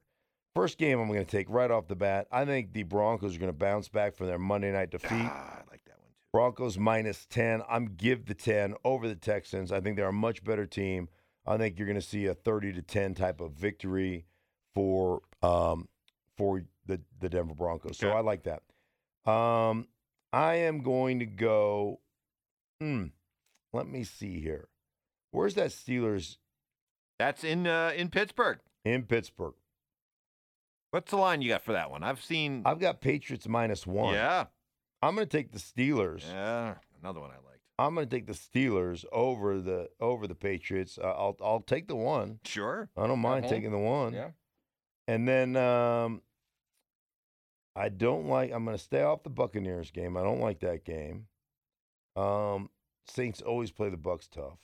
First 0.54 0.76
game 0.76 0.98
I'm 1.00 1.06
going 1.08 1.24
to 1.24 1.30
take 1.30 1.48
right 1.48 1.70
off 1.70 1.88
the 1.88 1.96
bat. 1.96 2.26
I 2.30 2.44
think 2.44 2.72
the 2.74 2.82
Broncos 2.82 3.36
are 3.36 3.38
going 3.38 3.48
to 3.52 3.56
bounce 3.58 3.88
back 3.88 4.14
from 4.14 4.26
their 4.26 4.38
Monday 4.38 4.70
night 4.70 4.90
defeat. 4.90 5.08
Ah, 5.12 5.54
I 5.56 5.70
like 5.70 5.82
that 5.86 5.98
one 5.98 6.10
too. 6.12 6.28
Broncos 6.32 6.76
minus 6.76 7.26
10. 7.30 7.62
I'm 7.70 7.94
give 7.96 8.26
the 8.26 8.34
10 8.34 8.74
over 8.84 9.08
the 9.08 9.14
Texans. 9.14 9.72
I 9.72 9.80
think 9.80 9.96
they're 9.96 10.08
a 10.08 10.12
much 10.12 10.44
better 10.44 10.66
team. 10.66 11.08
I 11.46 11.56
think 11.56 11.78
you're 11.78 11.86
going 11.88 11.98
to 12.00 12.06
see 12.06 12.26
a 12.26 12.34
30 12.34 12.74
to 12.74 12.82
10 12.82 13.14
type 13.14 13.40
of 13.40 13.52
victory 13.52 14.26
for 14.74 15.22
um 15.42 15.88
for 16.36 16.62
the 16.86 17.00
the 17.20 17.28
Denver 17.28 17.54
Broncos. 17.54 17.98
So 17.98 18.10
I 18.10 18.20
like 18.20 18.44
that. 18.44 18.62
Um 19.30 19.88
I 20.32 20.54
am 20.54 20.82
going 20.82 21.18
to 21.18 21.26
go 21.26 22.00
hmm, 22.80 23.06
let 23.72 23.86
me 23.86 24.04
see 24.04 24.40
here. 24.40 24.68
Where's 25.30 25.54
that 25.54 25.70
Steelers 25.70 26.36
That's 27.18 27.44
in 27.44 27.66
uh, 27.66 27.92
in 27.96 28.08
Pittsburgh. 28.08 28.58
in 28.84 29.04
Pittsburgh? 29.04 29.54
What's 30.90 31.10
the 31.10 31.16
line 31.16 31.40
you 31.40 31.48
got 31.48 31.62
for 31.62 31.72
that 31.72 31.90
one? 31.90 32.02
I've 32.02 32.22
seen. 32.22 32.62
I've 32.66 32.78
got 32.78 33.00
Patriots 33.00 33.48
minus 33.48 33.86
1. 33.86 34.12
yeah, 34.12 34.44
I'm 35.00 35.14
going 35.14 35.26
to 35.26 35.36
take 35.36 35.50
the 35.52 35.58
Steelers. 35.58 36.24
yeah, 36.30 36.74
another 37.00 37.20
one 37.20 37.30
I 37.30 37.36
liked. 37.36 37.60
I'm 37.78 37.94
going 37.94 38.06
to 38.06 38.14
take 38.14 38.26
the 38.26 38.34
Steelers 38.34 39.06
over 39.10 39.60
the 39.60 39.88
over 40.00 40.26
the 40.26 40.34
Patriots. 40.34 40.98
Uh, 41.02 41.06
I'll 41.06 41.36
I'll 41.42 41.60
take 41.60 41.88
the 41.88 41.96
one. 41.96 42.40
Sure. 42.44 42.90
I 42.96 43.06
don't 43.06 43.20
mind 43.20 43.48
taking 43.48 43.70
the 43.70 43.78
one. 43.78 44.12
Yeah. 44.12 44.28
And 45.12 45.28
then 45.28 45.56
um, 45.56 46.22
I 47.76 47.90
don't 47.90 48.28
like. 48.28 48.50
I'm 48.50 48.64
going 48.64 48.78
to 48.78 48.82
stay 48.82 49.02
off 49.02 49.24
the 49.24 49.28
Buccaneers 49.28 49.90
game. 49.90 50.16
I 50.16 50.22
don't 50.22 50.40
like 50.40 50.60
that 50.60 50.86
game. 50.86 51.26
Um, 52.16 52.70
Saints 53.06 53.42
always 53.42 53.70
play 53.70 53.90
the 53.90 53.98
Bucks 53.98 54.26
tough. 54.26 54.58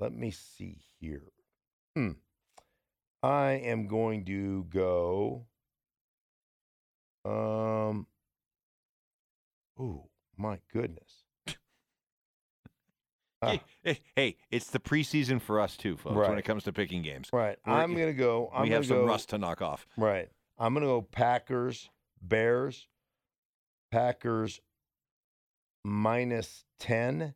Let 0.00 0.14
me 0.14 0.30
see 0.30 0.78
here. 0.98 1.30
Hmm. 1.94 2.12
I 3.22 3.50
am 3.52 3.86
going 3.86 4.24
to 4.24 4.64
go. 4.70 5.44
Um. 7.26 8.06
Oh 9.78 10.08
my 10.38 10.60
goodness. 10.72 11.23
Hey, 13.48 13.62
hey, 13.82 14.00
hey, 14.16 14.36
it's 14.50 14.70
the 14.70 14.78
preseason 14.80 15.40
for 15.40 15.60
us 15.60 15.76
too, 15.76 15.96
folks. 15.96 16.28
When 16.28 16.38
it 16.38 16.44
comes 16.44 16.64
to 16.64 16.72
picking 16.72 17.02
games, 17.02 17.28
right. 17.32 17.58
We're- 17.66 17.78
I'm 17.78 17.94
gonna 17.94 18.12
go. 18.12 18.50
I'm 18.52 18.62
we 18.62 18.68
gonna 18.68 18.76
have 18.76 18.86
some 18.86 18.98
go, 18.98 19.06
rust 19.06 19.30
to 19.30 19.38
knock 19.38 19.62
off. 19.62 19.86
Right. 19.96 20.28
I'm 20.58 20.72
going 20.74 20.82
to 20.82 20.88
go 20.88 21.02
Packers, 21.02 21.90
Bears, 22.22 22.86
Packers 23.90 24.60
minus 25.84 26.64
10. 26.80 27.34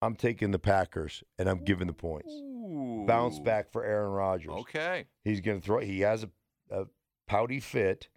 I'm 0.00 0.14
taking 0.14 0.50
the 0.50 0.58
Packers 0.58 1.22
and 1.38 1.48
I'm 1.48 1.64
giving 1.64 1.86
the 1.86 1.92
points. 1.92 2.32
Bounce 3.06 3.38
back 3.38 3.70
for 3.72 3.84
Aaron 3.84 4.10
Rodgers. 4.10 4.50
Okay. 4.50 5.06
He's 5.24 5.40
to 5.40 5.60
throw, 5.60 5.78
he 5.80 6.00
has 6.00 6.24
a, 6.24 6.30
a 6.70 6.86
pouty 7.26 7.60
fit, 7.60 8.08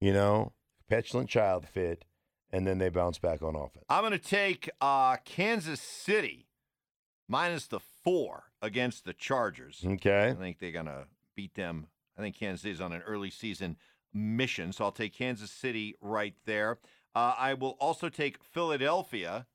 you 0.00 0.12
know, 0.12 0.52
petulant 0.88 1.28
child 1.28 1.66
fit, 1.66 2.04
and 2.52 2.66
then 2.66 2.78
they 2.78 2.88
bounce 2.88 3.18
back 3.18 3.42
on 3.42 3.56
offense. 3.56 3.84
I'm 3.88 4.02
going 4.02 4.12
to 4.12 4.18
take 4.18 4.70
uh, 4.80 5.16
Kansas 5.24 5.80
City 5.80 6.46
minus 7.28 7.66
the 7.66 7.80
four 7.80 8.44
against 8.60 9.04
the 9.04 9.12
Chargers. 9.14 9.82
Okay. 9.84 10.28
I 10.30 10.34
think 10.34 10.58
they're 10.58 10.72
going 10.72 10.86
to 10.86 11.06
beat 11.34 11.54
them. 11.54 11.86
I 12.16 12.20
think 12.20 12.36
Kansas 12.36 12.62
City's 12.62 12.80
on 12.80 12.92
an 12.92 13.02
early 13.02 13.30
season 13.30 13.76
mission, 14.12 14.72
so 14.72 14.84
I'll 14.84 14.92
take 14.92 15.14
Kansas 15.14 15.50
City 15.50 15.96
right 16.00 16.34
there. 16.44 16.78
Uh, 17.14 17.34
I 17.38 17.54
will 17.54 17.76
also 17.80 18.08
take 18.08 18.42
Philadelphia. 18.42 19.46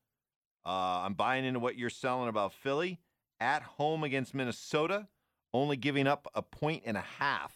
Uh, 0.65 1.03
I'm 1.05 1.13
buying 1.13 1.45
into 1.45 1.59
what 1.59 1.77
you're 1.77 1.89
selling 1.89 2.29
about 2.29 2.53
Philly 2.53 2.99
at 3.39 3.61
home 3.61 4.03
against 4.03 4.33
Minnesota, 4.33 5.07
only 5.53 5.77
giving 5.77 6.07
up 6.07 6.27
a 6.33 6.41
point 6.41 6.83
and 6.85 6.97
a 6.97 7.05
half. 7.19 7.55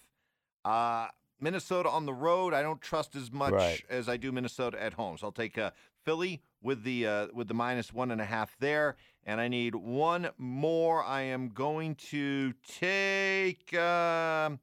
Uh, 0.63 1.07
Minnesota 1.41 1.89
on 1.89 2.05
the 2.05 2.13
road, 2.13 2.53
I 2.53 2.61
don't 2.61 2.81
trust 2.81 3.15
as 3.15 3.31
much 3.31 3.51
Right. 3.53 3.83
as 3.89 4.07
I 4.07 4.17
do 4.17 4.31
Minnesota 4.31 4.81
at 4.81 4.93
home. 4.93 5.17
So 5.17 5.27
I'll 5.27 5.31
take 5.31 5.57
uh, 5.57 5.71
Philly 6.05 6.41
with 6.61 6.83
the 6.83 7.07
uh, 7.07 7.27
with 7.33 7.47
the 7.47 7.53
minus 7.53 7.91
one 7.91 8.11
and 8.11 8.21
a 8.21 8.25
half 8.25 8.55
there, 8.59 8.95
and 9.25 9.41
I 9.41 9.47
need 9.47 9.75
one 9.75 10.29
more. 10.37 11.03
I 11.03 11.21
am 11.21 11.49
going 11.49 11.95
to 11.95 12.53
take. 12.67 13.73
um 13.73 14.59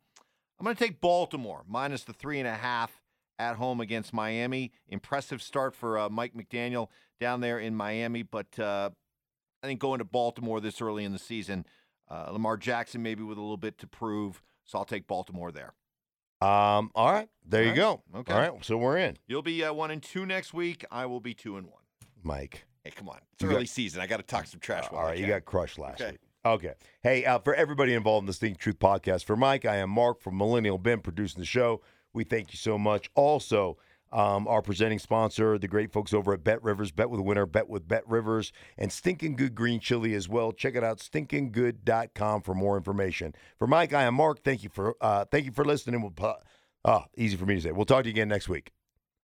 I'm 0.61 0.65
going 0.65 0.75
to 0.75 0.85
take 0.85 1.01
Baltimore 1.01 1.63
minus 1.69 2.03
the 2.03 2.13
three 2.13 2.41
and 2.41 2.49
a 2.49 2.55
half 2.55 3.01
at 3.39 3.55
home 3.57 3.81
against 3.81 4.13
Miami. 4.13 4.73
Impressive 4.89 5.41
start 5.41 5.75
for 5.77 5.97
uh, 5.97 6.09
Mike 6.09 6.35
McDaniel 6.35 6.89
down 7.21 7.41
there 7.41 7.61
in 7.61 7.77
Miami, 7.77 8.25
but 8.25 8.59
uh, 8.59 8.91
I 9.63 9.67
think 9.69 9.79
going 9.79 9.99
to 9.99 10.05
Baltimore 10.05 10.61
this 10.61 10.81
early 10.81 11.05
in 11.05 11.13
the 11.13 11.19
season, 11.21 11.65
uh, 12.11 12.31
Lamar 12.33 12.57
Jackson 12.57 13.03
maybe 13.05 13.23
with 13.23 13.39
a 13.39 13.41
little 13.41 13.57
bit 13.57 13.79
to 13.79 13.87
prove. 13.87 14.43
So 14.65 14.79
I'll 14.79 14.85
take 14.85 15.07
Baltimore 15.07 15.53
there. 15.53 15.75
Um, 16.41 16.91
all 16.95 17.11
right. 17.13 17.29
There 17.47 17.63
you 17.65 17.71
All 17.71 17.77
go. 18.13 18.19
Okay. 18.21 18.33
All 18.33 18.41
right. 18.41 18.65
So 18.65 18.77
we're 18.77 18.99
in. 18.99 19.17
You'll 19.27 19.43
be 19.43 19.65
uh, 19.65 19.73
one 19.73 19.91
and 19.91 20.03
two 20.03 20.25
next 20.27 20.55
week. 20.55 20.85
I 20.91 21.07
will 21.07 21.21
be 21.21 21.35
two 21.35 21.57
and 21.57 21.67
one. 21.67 21.83
Mike. 22.23 22.65
Hey, 22.85 22.91
come 22.95 23.09
on. 23.09 23.19
It's 23.33 23.43
You 23.43 23.49
early 23.51 23.61
got- 23.61 23.69
season. 23.69 24.01
I 24.01 24.07
got 24.07 24.19
to 24.19 24.23
talk 24.23 24.47
some 24.47 24.61
trash. 24.61 24.85
All 24.91 24.97
while 24.99 25.07
I 25.07 25.11
right, 25.11 25.19
you 25.19 25.27
got 25.27 25.45
crushed 25.45 25.79
last 25.79 26.01
Okay. 26.01 26.13
week. 26.13 26.21
Okay. 26.47 26.75
Hey, 27.03 27.25
uh, 27.25 27.39
for 27.41 27.55
everybody 27.55 27.93
involved 27.95 28.23
in 28.23 28.27
the 28.27 28.33
Think 28.33 28.59
Truth 28.59 28.79
podcast, 28.79 29.25
for 29.25 29.37
Mike, 29.37 29.65
I 29.65 29.77
am 29.77 29.91
Mark 29.91 30.21
from 30.21 30.39
Millennial 30.39 30.79
Ben 30.79 31.01
producing 31.01 31.41
the 31.41 31.47
show. 31.47 31.83
We 32.13 32.25
thank 32.25 32.53
you 32.53 32.57
so 32.59 32.79
much. 32.79 33.11
Also, 33.15 33.77
um, 34.13 34.49
our 34.49 34.63
presenting 34.63 34.99
sponsor, 34.99 35.59
the 35.59 35.69
great 35.69 35.93
folks 35.93 36.15
over 36.15 36.33
at 36.33 36.45
Bet 36.45 36.63
Rivers, 36.63 36.91
Bet 36.91 37.11
with 37.11 37.21
a 37.21 37.23
Winner, 37.23 37.47
Bet 37.47 37.69
with 37.69 37.87
Bet 37.87 38.09
Rivers, 38.09 38.53
and 38.77 38.93
Stinking 38.93 39.37
Good 39.37 39.55
Green 39.55 39.81
Chili 39.81 40.15
as 40.15 40.29
well. 40.29 40.53
Check 40.53 40.75
it 40.75 40.85
out, 40.85 40.99
stinkinggood.com 40.99 42.43
for 42.43 42.55
more 42.55 42.77
information. 42.77 43.35
For 43.59 43.67
Mike, 43.67 43.93
I 43.93 44.05
am 44.05 44.15
Mark. 44.15 44.43
Thank 44.43 44.63
you 44.63 44.71
for 44.71 44.97
uh, 45.01 45.25
thank 45.27 45.45
you 45.45 45.53
for 45.53 45.65
listening. 45.65 46.03
We'll, 46.03 46.37
uh, 46.85 47.01
easy 47.17 47.37
for 47.37 47.47
me 47.47 47.57
to 47.57 47.61
say. 47.61 47.73
We'll 47.73 47.85
talk 47.85 48.05
to 48.05 48.09
you 48.09 48.15
again 48.15 48.29
next 48.29 48.49
week. 48.49 48.78